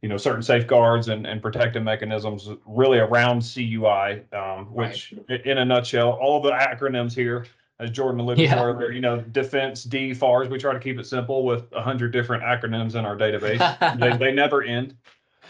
you 0.03 0.09
know, 0.09 0.17
certain 0.17 0.43
safeguards 0.43 1.09
and, 1.09 1.27
and 1.27 1.43
protective 1.43 1.83
mechanisms 1.83 2.49
really 2.65 2.99
around 2.99 3.41
CUI, 3.43 4.23
um, 4.33 4.67
which 4.73 5.15
i- 5.29 5.41
in 5.45 5.59
a 5.59 5.65
nutshell, 5.65 6.11
all 6.13 6.41
the 6.41 6.53
acronyms 6.53 7.13
here 7.13 7.47
as 7.81 7.91
Jordan 7.91 8.21
alluded 8.21 8.45
Yeah. 8.45 8.55
to 8.55 8.63
earlier, 8.63 8.91
you 8.93 9.01
know, 9.01 9.21
defense, 9.21 9.83
D, 9.85 10.15
FARS, 10.15 10.49
we 10.49 10.57
try 10.57 10.73
to 10.73 10.79
keep 10.81 10.99
it 10.99 11.07
simple 11.07 11.45
with 11.45 11.71
a 11.73 11.83
hundred 11.83 12.13
different 12.13 12.43
acronyms 12.43 12.95
in 12.95 13.05
our 13.05 13.17
database. 13.17 13.99
they, 14.01 14.17
they 14.17 14.33
never 14.33 14.63
end. 14.63 14.97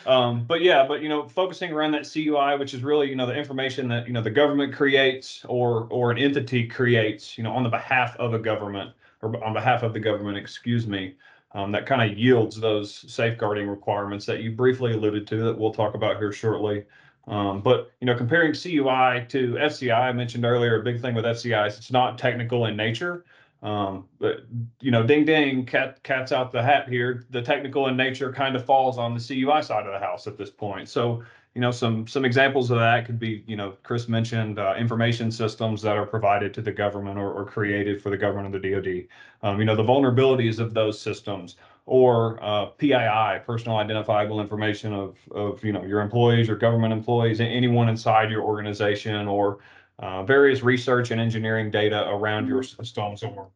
Um, 0.05 0.45
but 0.45 0.63
yeah, 0.63 0.87
but 0.87 1.03
you 1.03 1.09
know, 1.09 1.29
focusing 1.29 1.73
around 1.73 1.93
that 1.93 2.09
CUI, 2.11 2.59
which 2.59 2.75
is 2.75 2.83
really, 2.83 3.09
you 3.09 3.17
know, 3.17 3.27
the 3.27 3.35
information 3.35 3.89
that, 3.89 4.07
you 4.07 4.13
know, 4.13 4.23
the 4.23 4.31
government 4.31 4.75
creates 4.75 5.45
or, 5.49 5.87
or 5.91 6.11
an 6.11 6.19
entity 6.19 6.67
creates, 6.67 7.37
you 7.37 7.45
know, 7.45 7.53
on 7.53 7.63
the 7.63 7.69
behalf 7.69 8.17
of 8.17 8.35
a 8.35 8.39
government 8.39 8.93
or 9.23 9.43
on 9.45 9.53
behalf 9.53 9.83
of 9.83 9.93
the 9.93 10.01
government, 10.01 10.37
excuse 10.37 10.87
me, 10.87 11.15
um, 11.53 11.73
that 11.73 11.87
kind 11.87 12.09
of 12.09 12.19
yields 12.19 12.61
those 12.61 13.05
safeguarding 13.13 13.67
requirements 13.69 14.27
that 14.27 14.41
you 14.41 14.53
briefly 14.53 14.93
alluded 14.93 15.27
to 15.29 15.45
that 15.45 15.59
we'll 15.59 15.73
talk 15.73 15.95
about 15.95 16.19
here 16.19 16.33
shortly. 16.33 16.85
Um, 17.29 17.61
but 17.61 17.91
you 18.01 18.07
know, 18.07 18.15
comparing 18.15 18.53
CUI 18.53 19.27
to 19.29 19.55
FCI, 19.55 19.99
I 19.99 20.13
mentioned 20.13 20.45
earlier, 20.45 20.81
a 20.81 20.85
big 20.85 21.01
thing 21.01 21.15
with 21.15 21.25
FCI 21.25 21.67
is 21.67 21.77
it's 21.77 21.91
not 21.91 22.19
technical 22.19 22.67
in 22.67 22.77
nature. 22.77 23.25
Um, 23.67 24.05
but 24.21 24.47
you 24.81 24.93
know, 24.93 25.03
ding 25.03 25.25
ding, 25.25 25.67
cat 25.67 26.01
cat's 26.05 26.31
out 26.31 26.53
the 26.53 26.63
hat 26.63 26.89
here. 26.89 27.25
The 27.31 27.43
technical 27.43 27.89
in 27.89 27.97
nature 27.97 28.33
kind 28.33 28.55
of 28.55 28.65
falls 28.65 28.97
on 28.97 29.13
the 29.13 29.21
CUI 29.21 29.61
side 29.61 29.87
of 29.87 29.93
the 29.93 29.99
house 29.99 30.29
at 30.29 30.39
this 30.39 30.51
point. 30.51 30.89
So 30.89 31.25
you 31.57 31.61
know, 31.61 31.73
some 31.73 32.07
some 32.07 32.25
examples 32.25 32.71
of 32.71 32.79
that 32.79 33.07
could 33.07 33.19
be, 33.19 33.43
you 33.49 33.57
know, 33.57 33.75
Chris 33.83 34.09
mentioned 34.09 34.61
uh, 34.61 34.77
information 34.79 35.33
systems 35.33 35.83
that 35.83 35.97
are 35.97 36.07
provided 36.07 36.55
to 36.55 36.63
the 36.63 36.71
government 36.71 37.19
or, 37.19 37.33
or 37.33 37.45
created 37.45 38.01
for 38.01 38.11
the 38.11 38.17
government 38.17 38.55
of 38.55 38.63
the 38.63 38.71
DoD. 38.71 39.09
Um, 39.43 39.59
you 39.59 39.65
know, 39.65 39.75
the 39.75 39.83
vulnerabilities 39.83 40.61
of 40.61 40.73
those 40.73 41.01
systems 41.01 41.57
or 41.87 42.39
uh, 42.45 42.67
PII, 42.67 43.41
personal 43.47 43.79
identifiable 43.79 44.41
information 44.41 44.93
of 44.93 45.17
of 45.33 45.65
you 45.65 45.73
know 45.73 45.83
your 45.83 46.03
employees 46.03 46.49
or 46.49 46.55
government 46.55 46.93
employees, 46.93 47.41
anyone 47.41 47.89
inside 47.89 48.31
your 48.31 48.43
organization, 48.43 49.27
or 49.27 49.59
uh, 49.99 50.23
various 50.23 50.63
research 50.63 51.11
and 51.11 51.21
engineering 51.21 51.71
data 51.71 52.09
around 52.09 52.47
your 52.47 52.63
systems 52.63 53.23
or 53.25 53.49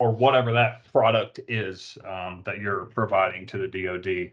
or 0.00 0.10
whatever 0.10 0.52
that 0.52 0.90
product 0.90 1.38
is 1.46 1.96
um, 2.08 2.42
that 2.46 2.58
you're 2.58 2.86
providing 2.86 3.46
to 3.46 3.58
the 3.58 3.68
DoD. 3.68 4.32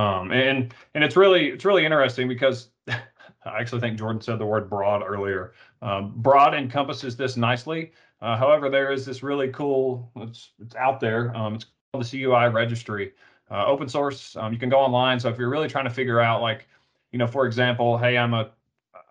Um, 0.00 0.30
and 0.30 0.72
and 0.94 1.02
it's 1.04 1.16
really 1.16 1.48
it's 1.48 1.64
really 1.64 1.84
interesting 1.84 2.28
because 2.28 2.68
I 2.88 3.00
actually 3.44 3.80
think 3.80 3.98
Jordan 3.98 4.22
said 4.22 4.38
the 4.38 4.46
word 4.46 4.70
broad 4.70 5.02
earlier. 5.02 5.52
Um, 5.82 6.14
broad 6.16 6.54
encompasses 6.54 7.16
this 7.16 7.36
nicely. 7.36 7.92
Uh, 8.22 8.36
however, 8.36 8.70
there 8.70 8.92
is 8.92 9.04
this 9.04 9.22
really 9.22 9.48
cool. 9.48 10.10
It's 10.16 10.52
it's 10.60 10.76
out 10.76 11.00
there. 11.00 11.36
Um, 11.36 11.56
it's 11.56 11.66
called 11.92 12.04
the 12.04 12.08
CUI 12.08 12.48
registry, 12.48 13.12
uh, 13.50 13.66
open 13.66 13.88
source. 13.88 14.36
Um, 14.36 14.52
you 14.52 14.60
can 14.60 14.68
go 14.68 14.78
online. 14.78 15.18
So 15.18 15.28
if 15.28 15.38
you're 15.38 15.50
really 15.50 15.68
trying 15.68 15.86
to 15.86 15.90
figure 15.90 16.20
out, 16.20 16.40
like, 16.40 16.68
you 17.10 17.18
know, 17.18 17.26
for 17.26 17.46
example, 17.46 17.98
hey, 17.98 18.16
I'm 18.16 18.34
a 18.34 18.50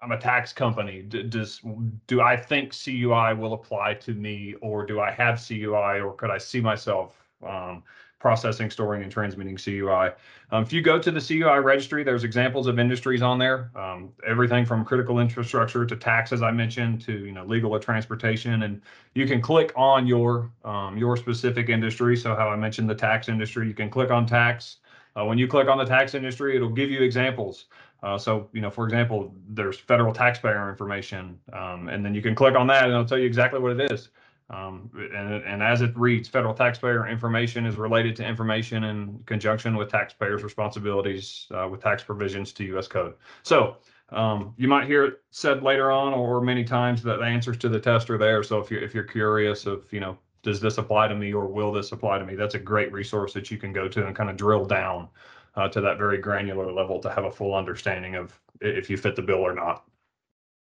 I'm 0.01 0.11
a 0.11 0.17
tax 0.17 0.53
company. 0.53 1.01
D- 1.01 1.23
does 1.23 1.61
do 2.07 2.21
I 2.21 2.37
think 2.37 2.73
CUI 2.73 3.33
will 3.33 3.53
apply 3.53 3.95
to 3.95 4.13
me, 4.13 4.55
or 4.61 4.85
do 4.85 4.99
I 4.99 5.11
have 5.11 5.43
CUI, 5.45 5.99
or 6.01 6.13
could 6.13 6.29
I 6.29 6.37
see 6.37 6.61
myself 6.61 7.15
um, 7.45 7.83
processing, 8.19 8.69
storing, 8.69 9.03
and 9.03 9.11
transmitting 9.11 9.57
CUI? 9.57 10.11
Um, 10.51 10.63
if 10.63 10.73
you 10.73 10.81
go 10.81 10.99
to 10.99 11.11
the 11.11 11.21
CUI 11.21 11.59
registry, 11.59 12.03
there's 12.03 12.23
examples 12.23 12.67
of 12.67 12.79
industries 12.79 13.21
on 13.21 13.37
there. 13.39 13.71
Um, 13.75 14.11
everything 14.27 14.65
from 14.65 14.83
critical 14.83 15.19
infrastructure 15.19 15.85
to 15.85 15.95
tax, 15.95 16.31
as 16.31 16.41
I 16.41 16.51
mentioned, 16.51 17.01
to 17.01 17.13
you 17.13 17.31
know 17.31 17.45
legal 17.45 17.71
or 17.71 17.79
transportation, 17.79 18.63
and 18.63 18.81
you 19.15 19.27
can 19.27 19.41
click 19.41 19.71
on 19.75 20.07
your 20.07 20.51
um, 20.63 20.97
your 20.97 21.17
specific 21.17 21.69
industry. 21.69 22.15
So 22.15 22.35
how 22.35 22.49
I 22.49 22.55
mentioned 22.55 22.89
the 22.89 22.95
tax 22.95 23.29
industry, 23.29 23.67
you 23.67 23.73
can 23.73 23.89
click 23.89 24.11
on 24.11 24.25
tax. 24.25 24.77
Uh, 25.15 25.25
when 25.25 25.37
you 25.37 25.47
click 25.47 25.67
on 25.67 25.77
the 25.77 25.85
tax 25.85 26.13
industry, 26.13 26.55
it'll 26.55 26.69
give 26.69 26.89
you 26.89 27.01
examples. 27.01 27.65
Uh, 28.01 28.17
so, 28.17 28.49
you 28.53 28.61
know, 28.61 28.69
for 28.69 28.85
example, 28.85 29.33
there's 29.49 29.77
federal 29.77 30.13
taxpayer 30.13 30.69
information, 30.69 31.37
um, 31.53 31.89
and 31.89 32.03
then 32.05 32.15
you 32.15 32.21
can 32.21 32.33
click 32.33 32.55
on 32.55 32.67
that 32.67 32.83
and 32.83 32.93
it'll 32.93 33.05
tell 33.05 33.17
you 33.17 33.25
exactly 33.25 33.59
what 33.59 33.79
it 33.79 33.91
is. 33.91 34.09
Um, 34.51 34.89
and, 34.95 35.43
and 35.43 35.61
as 35.61 35.81
it 35.81 35.95
reads, 35.95 36.27
federal 36.27 36.55
taxpayer 36.55 37.07
information 37.07 37.65
is 37.65 37.75
related 37.75 38.15
to 38.15 38.25
information 38.25 38.85
in 38.85 39.19
conjunction 39.27 39.75
with 39.75 39.91
taxpayers' 39.91 40.43
responsibilities 40.43 41.45
uh, 41.51 41.67
with 41.69 41.83
tax 41.83 42.03
provisions 42.03 42.51
to 42.53 42.63
U.S. 42.65 42.87
code. 42.87 43.13
So 43.43 43.77
um, 44.11 44.53
you 44.57 44.67
might 44.67 44.87
hear 44.87 45.05
it 45.05 45.21
said 45.29 45.61
later 45.61 45.91
on 45.91 46.13
or 46.13 46.41
many 46.41 46.63
times 46.63 47.03
that 47.03 47.19
the 47.19 47.25
answers 47.25 47.57
to 47.57 47.69
the 47.69 47.79
test 47.79 48.09
are 48.09 48.17
there. 48.17 48.41
So 48.41 48.59
if 48.59 48.71
you're 48.71 48.81
if 48.81 48.95
you're 48.95 49.03
curious 49.03 49.67
of 49.67 49.85
you 49.91 49.99
know 49.99 50.17
does 50.41 50.59
this 50.59 50.77
apply 50.77 51.09
to 51.09 51.15
me 51.15 51.33
or 51.33 51.47
will 51.47 51.71
this 51.71 51.91
apply 51.91 52.17
to 52.17 52.25
me, 52.25 52.33
that's 52.35 52.55
a 52.55 52.59
great 52.59 52.91
resource 52.91 53.33
that 53.33 53.51
you 53.51 53.57
can 53.57 53.71
go 53.71 53.87
to 53.87 54.07
and 54.07 54.15
kind 54.15 54.29
of 54.29 54.37
drill 54.37 54.65
down 54.65 55.09
uh, 55.55 55.67
to 55.69 55.81
that 55.81 55.97
very 55.97 56.17
granular 56.17 56.71
level 56.71 56.99
to 57.01 57.09
have 57.09 57.25
a 57.25 57.31
full 57.31 57.53
understanding 57.55 58.15
of 58.15 58.39
if 58.61 58.89
you 58.89 58.97
fit 58.97 59.15
the 59.15 59.21
bill 59.21 59.39
or 59.39 59.53
not. 59.53 59.85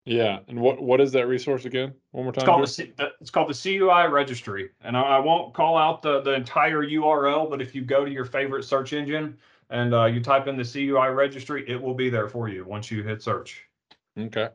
Yeah, 0.04 0.38
and 0.48 0.60
what 0.60 0.80
what 0.80 1.00
is 1.00 1.12
that 1.12 1.26
resource 1.26 1.66
again? 1.66 1.92
One 2.12 2.24
more 2.24 2.32
It's 2.32 2.38
time. 2.38 2.46
called 2.46 2.62
the, 2.62 2.68
C- 2.68 2.92
the- 2.96 3.12
it's 3.20 3.30
called 3.30 3.50
the 3.50 3.54
CUI 3.54 4.06
registry, 4.06 4.70
and 4.80 4.96
I, 4.96 5.02
I 5.02 5.18
won't 5.18 5.52
call 5.52 5.76
out 5.76 6.00
the 6.02 6.20
the 6.22 6.32
entire 6.32 6.82
URL, 6.82 7.50
but 7.50 7.60
if 7.60 7.74
you 7.74 7.82
go 7.82 8.04
to 8.04 8.10
your 8.10 8.24
favorite 8.24 8.62
search 8.64 8.92
engine 8.94 9.36
and 9.70 9.92
uh, 9.92 10.06
you 10.06 10.22
type 10.22 10.46
in 10.46 10.56
the 10.56 10.64
CUI 10.64 11.08
registry, 11.08 11.68
it 11.68 11.80
will 11.80 11.94
be 11.94 12.08
there 12.08 12.26
for 12.28 12.48
you 12.48 12.64
once 12.64 12.90
you 12.90 13.02
hit 13.02 13.22
search. 13.22 13.64
Okay. 14.18 14.48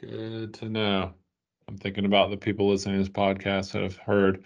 Good 0.00 0.54
to 0.54 0.68
know. 0.68 1.14
I'm 1.68 1.78
thinking 1.78 2.04
about 2.04 2.30
the 2.30 2.36
people 2.36 2.68
listening 2.68 2.96
to 2.96 3.02
this 3.02 3.08
podcast 3.08 3.72
that 3.72 3.82
have 3.82 3.96
heard 3.96 4.44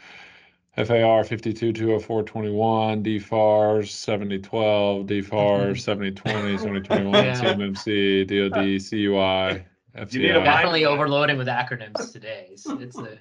FAR 0.77 1.23
52-204-21, 1.23 3.05
DFARS 3.05 3.89
7012, 3.91 5.07
DFARS 5.07 5.81
7020, 5.81 6.59
7021, 6.59 7.25
Yeah. 7.25 7.35
CMMC, 7.41 8.27
DOD, 8.27 8.81
CUI, 8.91 9.65
You 10.11 10.21
need 10.21 10.31
a 10.33 10.41
FCI. 10.41 10.45
Definitely 10.45 10.85
overloaded 10.85 11.39
with 11.39 11.47
acronyms 11.47 12.11
today. 12.13 12.49
It's, 12.51 12.67
it's 12.67 12.99
a 12.99 13.19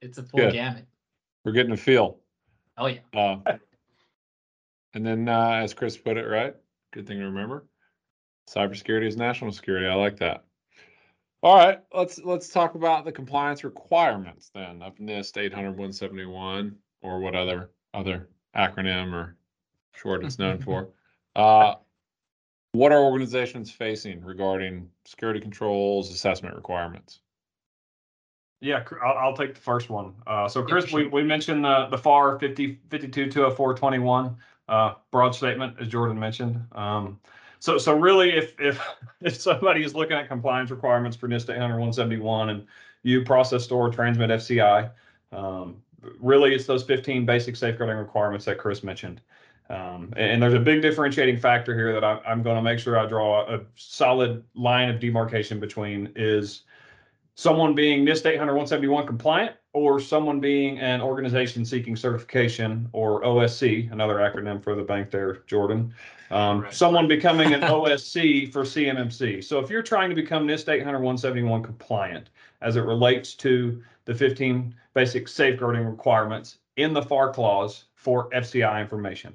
it's 0.00 0.16
a 0.18 0.22
full 0.22 0.40
Good. 0.40 0.54
gamut. 0.54 0.86
We're 1.44 1.52
getting 1.52 1.72
a 1.72 1.76
feel. 1.76 2.20
Oh 2.78 2.86
yeah. 2.86 3.00
Uh, 3.14 3.56
and 4.94 5.04
then, 5.04 5.28
uh, 5.28 5.60
as 5.62 5.74
Chris 5.74 5.98
put 5.98 6.16
it, 6.16 6.24
right? 6.26 6.54
Good 6.92 7.06
thing 7.06 7.18
to 7.18 7.26
remember. 7.26 7.66
Cybersecurity 8.48 9.06
is 9.06 9.16
national 9.16 9.52
security. 9.52 9.86
I 9.86 9.94
like 9.94 10.18
that. 10.18 10.44
All 11.42 11.56
right, 11.56 11.80
let's 11.92 12.18
let's 12.24 12.48
talk 12.48 12.74
about 12.74 13.04
the 13.04 13.12
compliance 13.12 13.64
requirements 13.64 14.50
then 14.54 14.80
of 14.80 14.96
NIST 14.96 15.36
800 15.36 15.70
171 15.72 16.74
or 17.04 17.20
what 17.20 17.36
other 17.36 17.70
other 17.92 18.28
acronym 18.56 19.12
or 19.12 19.36
short 19.92 20.24
it's 20.24 20.38
known 20.38 20.58
for. 20.60 20.88
Uh, 21.36 21.74
what 22.72 22.90
are 22.90 23.04
organizations 23.04 23.70
facing 23.70 24.20
regarding 24.24 24.88
security 25.04 25.38
controls, 25.38 26.10
assessment 26.10 26.56
requirements? 26.56 27.20
Yeah, 28.60 28.82
I'll, 29.04 29.18
I'll 29.18 29.36
take 29.36 29.54
the 29.54 29.60
first 29.60 29.90
one. 29.90 30.14
Uh, 30.26 30.48
so 30.48 30.62
Chris, 30.62 30.86
sure. 30.86 31.00
we, 31.00 31.06
we 31.06 31.22
mentioned 31.22 31.64
the, 31.64 31.86
the 31.90 31.98
FAR 31.98 32.38
50, 32.38 32.80
52, 32.88 33.30
204, 33.30 33.74
21, 33.74 34.36
uh, 34.68 34.94
broad 35.10 35.34
statement, 35.34 35.76
as 35.78 35.86
Jordan 35.86 36.18
mentioned. 36.18 36.64
Um, 36.72 37.20
so, 37.60 37.78
so 37.78 37.94
really, 37.94 38.30
if, 38.30 38.58
if, 38.58 38.80
if 39.20 39.36
somebody 39.36 39.84
is 39.84 39.94
looking 39.94 40.16
at 40.16 40.28
compliance 40.28 40.70
requirements 40.70 41.16
for 41.16 41.28
NIST 41.28 41.50
800 41.50 41.74
171 41.74 42.48
and 42.48 42.66
you 43.02 43.22
process, 43.22 43.64
store, 43.64 43.90
transmit 43.90 44.30
FCI, 44.30 44.90
um, 45.30 45.76
really 46.20 46.54
it's 46.54 46.66
those 46.66 46.82
15 46.82 47.24
basic 47.26 47.56
safeguarding 47.56 47.96
requirements 47.96 48.44
that 48.46 48.58
Chris 48.58 48.82
mentioned. 48.82 49.20
Um, 49.70 50.12
and, 50.16 50.32
and 50.32 50.42
there's 50.42 50.54
a 50.54 50.60
big 50.60 50.82
differentiating 50.82 51.38
factor 51.38 51.74
here 51.74 51.92
that 51.92 52.04
I, 52.04 52.20
I'm 52.26 52.42
going 52.42 52.56
to 52.56 52.62
make 52.62 52.78
sure 52.78 52.98
I 52.98 53.06
draw 53.06 53.42
a 53.52 53.60
solid 53.76 54.44
line 54.54 54.90
of 54.90 55.00
demarcation 55.00 55.58
between 55.58 56.12
is 56.16 56.62
someone 57.34 57.74
being 57.74 58.04
NIST 58.04 58.26
800 58.26 58.52
171 58.52 59.06
compliant 59.06 59.56
or 59.72 59.98
someone 59.98 60.38
being 60.38 60.78
an 60.78 61.00
organization 61.00 61.64
seeking 61.64 61.96
certification 61.96 62.88
or 62.92 63.22
OSC, 63.22 63.90
another 63.90 64.16
acronym 64.16 64.62
for 64.62 64.74
the 64.74 64.82
bank 64.82 65.10
there, 65.10 65.38
Jordan. 65.46 65.92
Um, 66.30 66.60
Right. 66.62 66.72
someone 66.72 67.06
becoming 67.08 67.52
an 67.52 67.60
OSC 67.62 68.52
for 68.52 68.62
CMMC. 68.62 69.42
So 69.44 69.58
if 69.60 69.70
you're 69.70 69.82
trying 69.82 70.10
to 70.10 70.16
become 70.16 70.46
NIST 70.46 70.68
800 70.68 70.98
171 70.98 71.62
compliant 71.62 72.30
as 72.60 72.76
it 72.76 72.82
relates 72.82 73.34
to 73.34 73.82
the 74.04 74.14
15 74.14 74.74
basic 74.94 75.28
safeguarding 75.28 75.84
requirements 75.84 76.58
in 76.76 76.92
the 76.92 77.02
FAR 77.02 77.32
clause 77.32 77.84
for 77.94 78.28
FCI 78.30 78.80
information, 78.80 79.34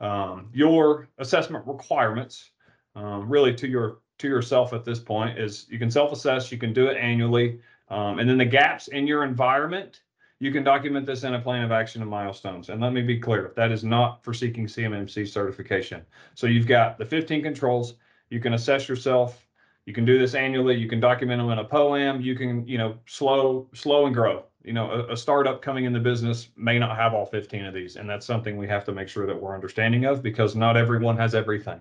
um, 0.00 0.48
your 0.52 1.08
assessment 1.18 1.66
requirements 1.66 2.50
um, 2.94 3.28
really 3.28 3.54
to 3.54 3.68
your 3.68 3.98
to 4.18 4.28
yourself 4.28 4.72
at 4.72 4.84
this 4.84 4.98
point 4.98 5.38
is 5.38 5.66
you 5.68 5.78
can 5.78 5.90
self-assess 5.90 6.50
you 6.50 6.56
can 6.56 6.72
do 6.72 6.86
it 6.86 6.96
annually 6.96 7.60
um, 7.88 8.18
and 8.18 8.28
then 8.28 8.38
the 8.38 8.44
gaps 8.44 8.88
in 8.88 9.06
your 9.06 9.24
environment 9.24 10.00
you 10.38 10.52
can 10.52 10.64
document 10.64 11.06
this 11.06 11.24
in 11.24 11.34
a 11.34 11.40
plan 11.40 11.64
of 11.64 11.72
action 11.72 12.02
and 12.02 12.10
milestones. 12.10 12.68
And 12.68 12.78
let 12.80 12.92
me 12.92 13.00
be 13.00 13.18
clear 13.18 13.54
that 13.56 13.72
is 13.72 13.84
not 13.84 14.22
for 14.22 14.34
seeking 14.34 14.66
cmmc 14.66 15.28
certification. 15.28 16.02
So 16.34 16.46
you've 16.46 16.66
got 16.66 16.98
the 16.98 17.04
15 17.04 17.42
controls 17.42 17.94
you 18.28 18.40
can 18.40 18.54
assess 18.54 18.88
yourself 18.88 19.45
you 19.86 19.94
can 19.94 20.04
do 20.04 20.18
this 20.18 20.34
annually 20.34 20.76
you 20.76 20.88
can 20.88 21.00
document 21.00 21.40
them 21.40 21.50
in 21.50 21.58
a 21.58 21.64
POA&M 21.64 22.20
you 22.20 22.34
can 22.34 22.66
you 22.66 22.78
know 22.78 22.98
slow 23.06 23.68
slow 23.72 24.06
and 24.06 24.14
grow 24.14 24.44
you 24.64 24.72
know 24.72 24.90
a, 24.90 25.12
a 25.12 25.16
startup 25.16 25.62
coming 25.62 25.84
in 25.84 25.92
the 25.92 26.00
business 26.00 26.48
may 26.56 26.78
not 26.78 26.96
have 26.96 27.14
all 27.14 27.26
15 27.26 27.64
of 27.64 27.74
these 27.74 27.96
and 27.96 28.08
that's 28.08 28.26
something 28.26 28.56
we 28.56 28.68
have 28.68 28.84
to 28.84 28.92
make 28.92 29.08
sure 29.08 29.26
that 29.26 29.40
we're 29.40 29.54
understanding 29.54 30.04
of 30.04 30.22
because 30.22 30.54
not 30.54 30.76
everyone 30.76 31.16
has 31.16 31.34
everything 31.34 31.80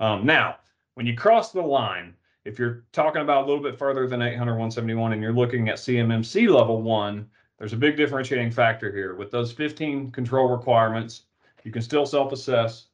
um, 0.00 0.26
now 0.26 0.56
when 0.94 1.06
you 1.06 1.16
cross 1.16 1.52
the 1.52 1.62
line 1.62 2.14
If 2.46 2.58
you're 2.58 2.84
talking 2.92 3.22
about 3.22 3.44
a 3.44 3.46
little 3.46 3.62
bit 3.62 3.78
further 3.78 4.06
than 4.06 4.22
800 4.22 4.52
171 4.52 5.12
and 5.12 5.22
you're 5.22 5.32
looking 5.32 5.68
at 5.68 5.76
CMMC 5.78 6.48
level 6.48 6.80
one, 6.80 7.28
there's 7.58 7.72
a 7.72 7.76
big 7.76 7.96
differentiating 7.96 8.52
factor 8.52 8.92
here. 8.92 9.16
With 9.16 9.30
those 9.32 9.52
15 9.52 10.12
control 10.12 10.48
requirements, 10.48 11.22
you 11.64 11.72
can 11.72 11.82
still 11.82 12.06
self-assess. 12.06 12.86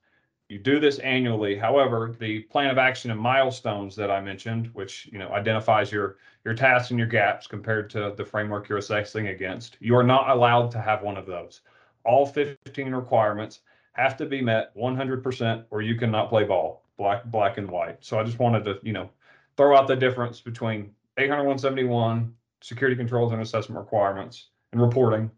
You 0.53 0.59
do 0.59 0.79
this 0.79 0.99
annually. 0.99 1.57
However, 1.57 2.15
the 2.19 2.41
plan 2.41 2.69
of 2.69 2.77
action 2.77 3.11
and 3.11 3.19
milestones 3.19 3.97
that 3.97 4.11
I 4.11 4.21
mentioned, 4.21 4.67
which 4.75 5.09
you 5.11 5.19
know 5.19 5.31
identifies 5.31 5.91
your 5.91 6.19
your 6.45 6.53
tasks 6.53 6.91
and 6.91 6.99
your 6.99 7.09
gaps 7.09 7.47
compared 7.47 7.89
to 7.91 8.13
the 8.19 8.25
framework 8.27 8.69
you're 8.69 8.77
assessing 8.77 9.29
against, 9.29 9.79
you 9.81 9.97
are 9.97 10.03
not 10.03 10.29
allowed 10.29 10.71
to 10.73 10.79
have 10.83 11.03
one 11.03 11.17
of 11.17 11.25
those. 11.25 11.63
All 12.05 12.27
15 12.27 12.95
requirements 12.95 13.61
have 13.93 14.15
to 14.19 14.27
be 14.27 14.43
met 14.43 14.77
100% 14.77 15.65
or 15.71 15.81
you 15.81 15.95
cannot 15.95 16.29
play 16.29 16.45
ball, 16.45 16.85
black 16.99 17.25
black 17.25 17.57
and 17.57 17.71
white. 17.71 18.05
So 18.05 18.19
I 18.19 18.23
just 18.23 18.39
wanted 18.39 18.63
to, 18.65 18.79
you 18.83 18.93
know, 18.93 19.09
throw 19.57 19.75
out 19.75 19.89
the 19.89 19.97
difference 19.97 20.43
between 20.43 20.93
80171 21.17 22.35
security 22.61 22.97
controls 22.97 23.33
and 23.33 23.41
assessment 23.41 23.79
requirements 23.79 24.49
and 24.73 24.83
reporting, 24.83 25.31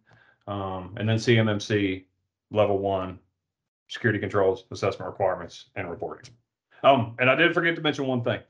um, 0.49 0.95
and 0.97 1.09
then 1.09 1.19
CMMC 1.19 2.07
level 2.51 2.79
one 2.79 3.21
security 3.89 4.19
controls, 4.19 4.65
assessment 4.71 5.11
requirements, 5.11 5.67
and 5.77 5.91
reporting. 5.91 6.33
Um, 6.83 7.17
and 7.19 7.31
I 7.31 7.35
did 7.35 7.55
forget 7.55 7.75
to 7.77 7.83
mention 7.83 8.07
one 8.07 8.23
thing. 8.23 8.41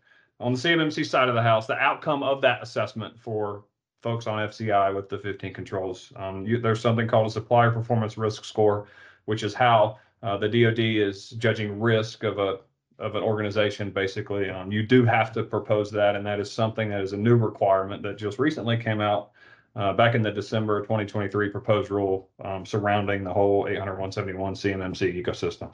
On 0.41 0.53
the 0.53 0.59
CMMC 0.59 1.07
side 1.07 1.29
of 1.29 1.35
the 1.35 1.43
house, 1.43 1.67
the 1.67 1.75
outcome 1.75 2.23
of 2.23 2.41
that 2.43 2.63
assessment 2.63 3.19
for 3.19 3.65
folks 4.03 4.27
on 4.27 4.47
FCI 4.49 4.95
with 4.95 5.09
the 5.09 5.19
15 5.19 5.55
controls, 5.55 6.13
um, 6.17 6.45
you, 6.45 6.59
there's 6.59 6.81
something 6.81 7.07
called 7.07 7.29
a 7.29 7.31
supplier 7.31 7.71
performance 7.71 8.19
risk 8.19 8.45
score, 8.45 8.89
which 9.27 9.43
is 9.43 9.55
how 9.55 9.99
uh, 10.23 10.37
the 10.37 10.49
DoD 10.49 10.81
is 10.81 11.31
judging 11.31 11.81
risk 11.81 12.25
of 12.25 12.39
a 12.39 12.59
of 12.99 13.17
an 13.17 13.23
organization. 13.23 13.91
Basically, 13.91 14.51
um, 14.51 14.71
you 14.71 14.83
do 14.83 15.05
have 15.05 15.33
to 15.33 15.43
propose 15.43 15.91
that, 15.91 16.17
and 16.17 16.25
that 16.27 16.41
is 16.41 16.51
something 16.51 16.89
that 16.91 17.01
is 17.01 17.13
a 17.13 17.17
new 17.17 17.37
requirement 17.37 18.03
that 18.03 18.17
just 18.17 18.39
recently 18.39 18.77
came 18.77 19.01
out 19.01 19.33
uh, 19.77 19.93
back 19.93 20.15
in 20.15 20.23
the 20.23 20.31
December 20.31 20.81
2023 20.83 21.49
proposed 21.51 21.91
rule 21.91 22.31
um, 22.45 22.65
surrounding 22.65 23.25
the 23.25 23.33
whole 23.33 23.67
800 23.69 23.93
171 23.93 24.55
CMMC 24.55 25.23
ecosystem. 25.25 25.73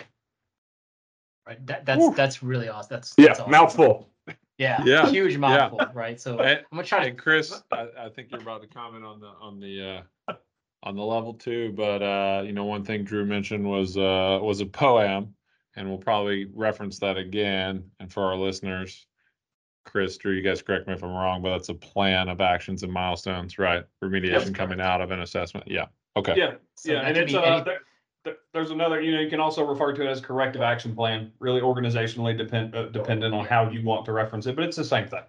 Right. 1.46 1.64
That, 1.66 1.84
that's 1.84 1.98
Whew. 2.00 2.14
that's 2.14 2.42
really 2.42 2.68
awesome. 2.68 2.88
That's, 2.90 3.14
Yeah, 3.16 3.26
that's 3.28 3.40
awesome. 3.40 3.50
mouthful. 3.50 4.10
Yeah. 4.58 4.82
Yeah, 4.84 5.08
Huge 5.08 5.36
mouthful, 5.38 5.80
right? 5.94 6.20
So 6.20 6.38
And- 6.38 6.58
I'm 6.58 6.64
gonna 6.76 6.84
try 6.84 7.04
And 7.06 7.16
to. 7.16 7.22
Chris, 7.22 7.62
I, 7.72 7.88
I 7.98 8.08
think 8.10 8.30
you're 8.30 8.42
about 8.42 8.60
to 8.62 8.68
comment 8.68 9.04
on 9.04 9.18
the 9.20 9.28
on 9.40 9.58
the 9.58 10.04
uh, 10.28 10.34
on 10.82 10.96
the 10.96 11.02
level 11.02 11.34
two, 11.34 11.72
but 11.72 12.02
uh, 12.02 12.42
you 12.44 12.52
know, 12.52 12.64
one 12.64 12.84
thing 12.84 13.04
Drew 13.04 13.24
mentioned 13.24 13.64
was 13.68 13.96
uh, 13.96 14.38
was 14.42 14.60
a 14.60 14.66
POA&M, 14.66 15.34
and 15.76 15.88
we'll 15.88 15.98
probably 15.98 16.44
reference 16.54 16.98
that 17.00 17.16
again. 17.16 17.84
And 18.00 18.12
for 18.12 18.22
our 18.24 18.36
listeners, 18.36 19.06
Chris, 19.84 20.16
Drew, 20.16 20.32
you 20.32 20.42
guys 20.42 20.62
correct 20.62 20.86
me 20.86 20.94
if 20.94 21.02
I'm 21.02 21.10
wrong, 21.10 21.42
but 21.42 21.50
that's 21.50 21.68
a 21.68 21.74
plan 21.74 22.28
of 22.28 22.40
actions 22.40 22.82
and 22.82 22.92
milestones, 22.92 23.58
right? 23.58 23.84
Remediation 24.02 24.54
coming 24.54 24.80
out 24.80 25.00
of 25.00 25.10
an 25.10 25.20
assessment. 25.20 25.66
Yeah. 25.68 25.86
Okay. 26.16 26.34
Yeah, 26.36 26.54
So 26.76 26.92
yeah, 26.92 27.00
and 27.00 27.16
it's 27.16 27.32
be 27.32 27.38
uh, 27.38 27.62
there, 27.64 27.80
there- 28.24 28.36
there's 28.52 28.70
another. 28.70 29.00
You 29.00 29.12
know, 29.14 29.20
you 29.20 29.30
can 29.30 29.40
also 29.40 29.64
refer 29.64 29.92
to 29.94 30.02
it 30.02 30.08
as 30.08 30.20
corrective 30.20 30.60
action 30.62 30.94
plan. 30.94 31.32
Really, 31.38 31.60
organizationally 31.60 32.36
depend 32.36 32.74
uh, 32.74 32.88
dependent 32.88 33.34
on 33.34 33.46
how 33.46 33.70
you 33.70 33.82
want 33.82 34.04
to 34.06 34.12
reference 34.12 34.46
it, 34.46 34.56
but 34.56 34.64
it's 34.64 34.76
the 34.76 34.84
same 34.84 35.08
thing. 35.08 35.22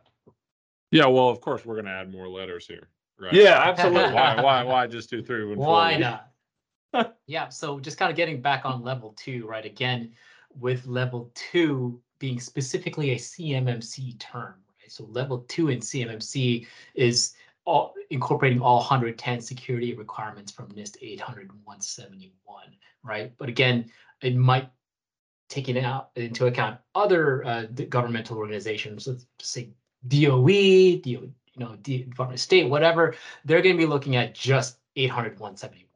Yeah. 0.92 1.06
Well, 1.06 1.30
of 1.30 1.40
course, 1.40 1.66
we're 1.66 1.76
going 1.76 1.86
to 1.86 1.92
add 1.92 2.12
more 2.12 2.28
letters 2.28 2.68
here. 2.68 2.90
Right. 3.20 3.34
Yeah, 3.34 3.62
absolutely. 3.64 4.14
why? 4.14 4.42
Why? 4.42 4.64
Why 4.64 4.88
just 4.88 5.10
do 5.10 5.22
three? 5.24 5.46
when 5.46 5.58
Why 5.58 5.92
would- 5.94 6.00
not? 6.94 7.18
yeah. 7.28 7.48
So 7.50 7.80
just 7.80 7.98
kind 7.98 8.10
of 8.12 8.18
getting 8.18 8.42
back 8.42 8.66
on 8.66 8.84
level 8.84 9.14
two, 9.16 9.48
right? 9.48 9.64
Again, 9.66 10.12
with 10.60 10.86
level 10.86 11.32
two 11.36 12.02
being 12.22 12.40
specifically 12.40 13.12
a 13.12 13.16
CMMC 13.16 14.18
term, 14.20 14.54
right? 14.80 14.92
So 14.92 15.06
level 15.06 15.40
two 15.50 15.70
in 15.70 15.80
CMMC 15.80 16.68
is 16.94 17.34
all 17.66 17.96
incorporating 18.12 18.62
all 18.62 18.78
110 18.78 19.42
security 19.42 19.96
requirements 19.96 20.52
from 20.52 20.68
NIST 20.70 21.20
800-171, 21.20 22.32
right? 23.04 23.34
But 23.38 23.50
again, 23.50 23.92
it 24.22 24.36
might 24.36 24.70
take 25.50 25.68
it 25.68 25.84
out 25.84 26.12
into 26.16 26.46
account 26.46 26.80
other 26.94 27.44
uh, 27.46 27.64
governmental 27.90 28.38
organizations, 28.38 29.08
let's 29.08 29.26
say 29.40 29.72
DOE, 30.08 30.46
DO, 30.46 31.10
you 31.10 31.32
know, 31.58 31.76
Department 31.78 32.36
of 32.36 32.40
State, 32.40 32.70
whatever. 32.70 33.16
They're 33.46 33.62
going 33.62 33.76
to 33.76 33.82
be 33.82 33.88
looking 33.88 34.16
at 34.16 34.36
just 34.36 34.78
800 34.96 35.40
171 35.40 35.91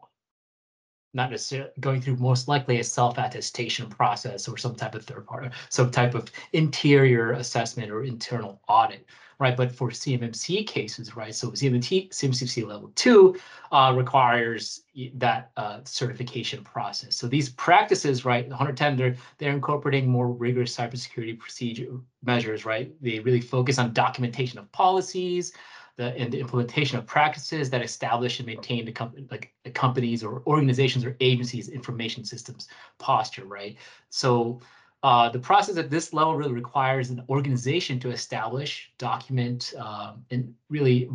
not 1.15 1.31
necessarily 1.31 1.71
going 1.79 2.01
through 2.01 2.17
most 2.17 2.47
likely 2.47 2.79
a 2.79 2.83
self-attestation 2.83 3.89
process 3.89 4.47
or 4.47 4.57
some 4.57 4.75
type 4.75 4.93
of 4.93 5.05
third 5.05 5.25
party, 5.25 5.49
some 5.69 5.89
type 5.89 6.13
of 6.13 6.29
interior 6.53 7.31
assessment 7.31 7.89
or 7.89 8.03
internal 8.03 8.61
audit, 8.67 9.07
right? 9.39 9.55
But 9.55 9.71
for 9.71 9.89
CMMC 9.89 10.67
cases, 10.67 11.15
right? 11.15 11.33
So 11.33 11.51
CMMC, 11.51 12.09
CMMC 12.09 12.67
level 12.67 12.91
two 12.95 13.37
uh, 13.71 13.93
requires 13.95 14.83
that 15.15 15.51
uh, 15.55 15.79
certification 15.85 16.63
process. 16.63 17.15
So 17.15 17.27
these 17.27 17.49
practices, 17.49 18.25
right? 18.25 18.47
110, 18.47 18.97
they're 18.97 19.15
they're 19.37 19.53
incorporating 19.53 20.09
more 20.09 20.27
rigorous 20.27 20.75
cybersecurity 20.75 21.39
procedure 21.39 21.97
measures, 22.23 22.65
right? 22.65 22.91
They 23.01 23.19
really 23.19 23.41
focus 23.41 23.79
on 23.79 23.93
documentation 23.93 24.59
of 24.59 24.69
policies, 24.73 25.53
the 25.97 26.15
and 26.17 26.31
the 26.31 26.39
implementation 26.39 26.97
of 26.97 27.05
practices 27.05 27.69
that 27.69 27.81
establish 27.81 28.39
and 28.39 28.47
maintain 28.47 28.85
the 28.85 28.91
company 28.91 29.25
like 29.31 29.53
the 29.63 29.71
companies 29.71 30.23
or 30.23 30.43
organizations 30.47 31.05
or 31.05 31.15
agencies 31.19 31.69
information 31.69 32.23
systems 32.23 32.67
posture 32.97 33.45
right? 33.45 33.77
So 34.09 34.61
uh, 35.03 35.29
the 35.29 35.39
process 35.39 35.77
at 35.77 35.91
this 35.91 36.13
level 36.13 36.35
really 36.35 36.53
requires 36.53 37.11
an 37.11 37.23
organization 37.29 37.99
to 37.99 38.09
establish 38.09 38.91
document 38.97 39.73
um, 39.77 40.25
and 40.31 40.53
really 40.69 41.09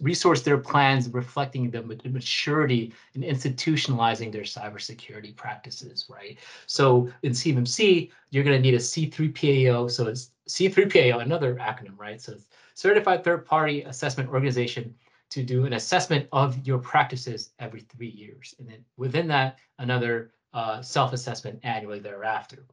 resource 0.00 0.42
their 0.42 0.58
plans 0.58 1.08
reflecting 1.10 1.70
the 1.70 1.82
maturity 1.82 2.92
and 3.14 3.24
institutionalizing 3.24 4.32
their 4.32 4.42
cybersecurity 4.42 5.34
practices 5.34 6.06
right? 6.10 6.38
So 6.66 7.10
in 7.22 7.32
cmmc 7.32 8.10
you're 8.30 8.44
going 8.44 8.56
to 8.56 8.62
need 8.62 8.74
a 8.74 8.78
c3pao 8.78 9.90
so 9.90 10.06
it's 10.08 10.32
c3pao 10.48 11.22
another 11.22 11.54
acronym 11.54 11.96
right? 11.96 12.20
So 12.20 12.32
it's 12.32 12.48
certified 12.78 13.24
third 13.24 13.44
party 13.44 13.82
assessment 13.82 14.30
organization 14.30 14.94
to 15.30 15.42
do 15.42 15.66
an 15.66 15.72
assessment 15.72 16.28
of 16.30 16.64
your 16.64 16.78
practices 16.78 17.50
every 17.58 17.80
three 17.80 18.08
years. 18.08 18.54
And 18.60 18.68
then 18.68 18.84
within 18.96 19.26
that, 19.28 19.58
another 19.80 20.30
uh, 20.54 20.80
self 20.80 21.12
assessment 21.12 21.58
annually 21.64 21.98
thereafter. 21.98 22.64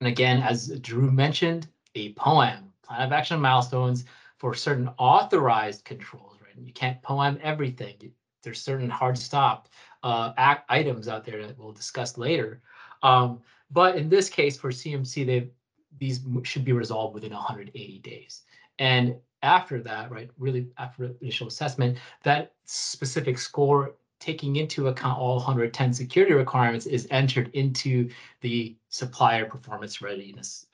And 0.00 0.08
again, 0.08 0.42
as 0.42 0.76
Drew 0.80 1.12
mentioned, 1.12 1.68
a 1.94 2.12
POA&M, 2.14 2.72
plan 2.82 3.00
of 3.02 3.12
action 3.12 3.40
milestones 3.40 4.04
for 4.36 4.52
certain 4.52 4.90
authorized 4.98 5.84
controls, 5.84 6.38
right? 6.44 6.52
You 6.60 6.72
can't 6.72 7.00
poem 7.02 7.38
everything. 7.40 8.12
There's 8.42 8.60
certain 8.60 8.90
hard 8.90 9.16
stop 9.16 9.68
uh, 10.02 10.32
act 10.36 10.68
items 10.68 11.06
out 11.06 11.24
there 11.24 11.46
that 11.46 11.56
we'll 11.56 11.72
discuss 11.72 12.18
later. 12.18 12.62
Um, 13.04 13.40
but 13.70 13.96
in 13.96 14.08
this 14.08 14.28
case, 14.28 14.58
for 14.58 14.70
CMC, 14.70 15.50
these 15.98 16.20
should 16.42 16.64
be 16.64 16.72
resolved 16.72 17.14
within 17.14 17.32
180 17.32 17.98
days. 18.00 18.42
And 18.78 19.16
after 19.46 19.80
that, 19.82 20.10
right, 20.10 20.30
really 20.38 20.68
after 20.78 21.12
initial 21.20 21.46
assessment, 21.46 21.98
that 22.24 22.52
specific 22.64 23.38
score 23.38 23.94
taking 24.18 24.56
into 24.56 24.88
account 24.88 25.18
all 25.18 25.36
110 25.36 25.92
security 25.92 26.34
requirements 26.34 26.86
is 26.86 27.06
entered 27.10 27.50
into 27.54 28.10
the 28.40 28.74
supplier 28.88 29.44
performance 29.44 30.02
readiness 30.02 30.66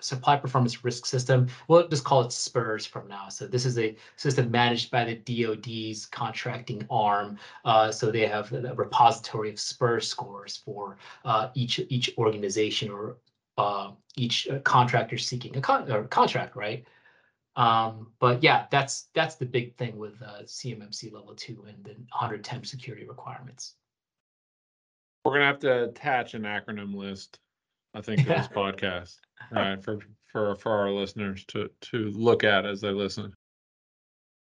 supply 0.00 0.36
performance 0.36 0.84
risk 0.84 1.06
system. 1.06 1.48
We'll 1.66 1.88
just 1.88 2.04
call 2.04 2.20
it 2.22 2.28
SPRS 2.28 2.86
from 2.86 3.08
now. 3.08 3.28
So 3.28 3.46
this 3.46 3.64
is 3.64 3.78
a 3.78 3.96
system 4.16 4.50
managed 4.50 4.90
by 4.90 5.04
the 5.04 5.16
DoD's 5.16 6.06
contracting 6.06 6.86
arm. 6.90 7.38
Uh, 7.64 7.90
so 7.90 8.10
they 8.10 8.26
have 8.26 8.52
a 8.52 8.74
repository 8.74 9.50
of 9.50 9.56
SPRS 9.56 10.04
scores 10.04 10.56
for 10.56 10.98
uh, 11.24 11.48
each 11.54 11.80
each 11.88 12.10
organization 12.16 12.90
or 12.90 13.16
uh, 13.56 13.90
each 14.16 14.48
uh, 14.48 14.60
contractor 14.60 15.18
seeking 15.18 15.56
a 15.56 15.60
con- 15.60 16.08
contract, 16.08 16.54
right? 16.54 16.84
Um, 17.58 18.12
but 18.20 18.44
yeah, 18.44 18.66
that's 18.70 19.08
that's 19.14 19.34
the 19.34 19.44
big 19.44 19.76
thing 19.76 19.98
with 19.98 20.22
uh, 20.22 20.42
CMMC 20.44 21.12
level 21.12 21.34
two 21.34 21.64
and 21.66 21.84
the 21.84 21.90
110 21.90 22.62
security 22.64 23.04
requirements. 23.04 23.74
We're 25.24 25.32
gonna 25.32 25.46
have 25.46 25.58
to 25.60 25.84
attach 25.84 26.34
an 26.34 26.42
acronym 26.42 26.94
list, 26.94 27.40
I 27.94 28.00
think, 28.00 28.22
to 28.22 28.28
this 28.28 28.46
podcast, 28.54 29.16
right, 29.50 29.82
for, 29.82 29.98
for, 30.32 30.54
for 30.54 30.70
our 30.70 30.90
listeners 30.90 31.44
to, 31.48 31.68
to 31.80 32.12
look 32.12 32.44
at 32.44 32.64
as 32.64 32.80
they 32.80 32.92
listen. 32.92 33.34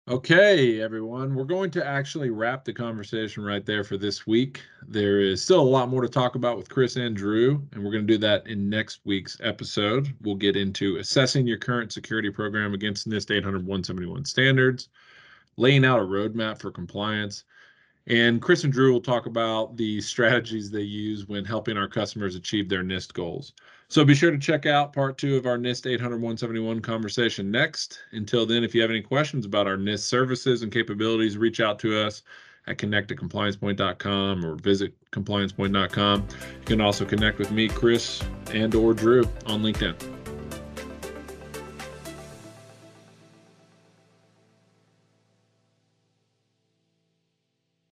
Okay, 0.09 0.79
everyone, 0.79 1.35
we're 1.35 1.43
going 1.43 1.69
to 1.71 1.85
actually 1.85 2.29
wrap 2.29 2.63
the 2.63 2.71
conversation 2.71 3.43
right 3.43 3.65
there 3.65 3.83
for 3.83 3.97
this 3.97 4.25
week. 4.25 4.61
There 4.87 5.19
is 5.19 5.43
still 5.43 5.59
a 5.59 5.67
lot 5.67 5.89
more 5.89 6.01
to 6.01 6.07
talk 6.07 6.35
about 6.35 6.55
with 6.55 6.69
Chris 6.69 6.95
and 6.95 7.13
Drew, 7.13 7.61
and 7.73 7.83
we're 7.83 7.91
going 7.91 8.07
to 8.07 8.13
do 8.13 8.17
that 8.19 8.47
in 8.47 8.69
next 8.69 9.01
week's 9.03 9.37
episode. 9.43 10.15
We'll 10.21 10.35
get 10.35 10.55
into 10.55 10.95
assessing 10.95 11.45
your 11.45 11.57
current 11.57 11.91
security 11.91 12.29
program 12.29 12.73
against 12.73 13.09
NIST 13.09 13.35
800 13.35 13.67
171 13.67 14.23
standards, 14.23 14.87
laying 15.57 15.83
out 15.83 15.99
a 15.99 16.03
roadmap 16.03 16.57
for 16.59 16.71
compliance, 16.71 17.43
And 18.07 18.41
Chris 18.41 18.63
and 18.63 18.71
Drew 18.71 18.93
will 18.93 19.01
talk 19.01 19.25
about 19.25 19.75
the 19.75 19.99
strategies 19.99 20.71
they 20.71 20.83
use 20.83 21.27
when 21.27 21.43
helping 21.43 21.75
our 21.75 21.89
customers 21.89 22.35
achieve 22.35 22.69
their 22.69 22.83
NIST 22.83 23.13
goals. 23.13 23.51
So 23.89 24.03
be 24.03 24.15
sure 24.15 24.31
to 24.31 24.37
check 24.37 24.65
out 24.65 24.91
part 24.91 25.17
two 25.17 25.37
of 25.37 25.45
our 25.45 25.57
NIST 25.57 25.89
800 25.89 26.17
171 26.17 26.81
conversation 26.81 27.49
next. 27.49 27.99
Until 28.11 28.45
then, 28.45 28.63
if 28.63 28.75
you 28.75 28.81
have 28.81 28.91
any 28.91 29.01
questions 29.01 29.45
about 29.45 29.65
our 29.65 29.77
NIST 29.77 29.99
services 29.99 30.61
and 30.61 30.71
capabilities, 30.71 31.37
reach 31.37 31.61
out 31.61 31.79
to 31.79 31.97
us 31.97 32.23
at 32.67 32.77
connect 32.77 33.11
at 33.11 33.17
compliancepoint.com 33.17 34.45
or 34.45 34.55
visit 34.55 34.93
compliancepoint.com. 35.11 36.27
You 36.59 36.65
can 36.65 36.81
also 36.81 37.05
connect 37.05 37.39
with 37.39 37.51
me, 37.51 37.69
Chris, 37.69 38.21
and 38.53 38.75
or 38.75 38.93
Drew 38.93 39.23
on 39.45 39.63
LinkedIn. 39.63 40.16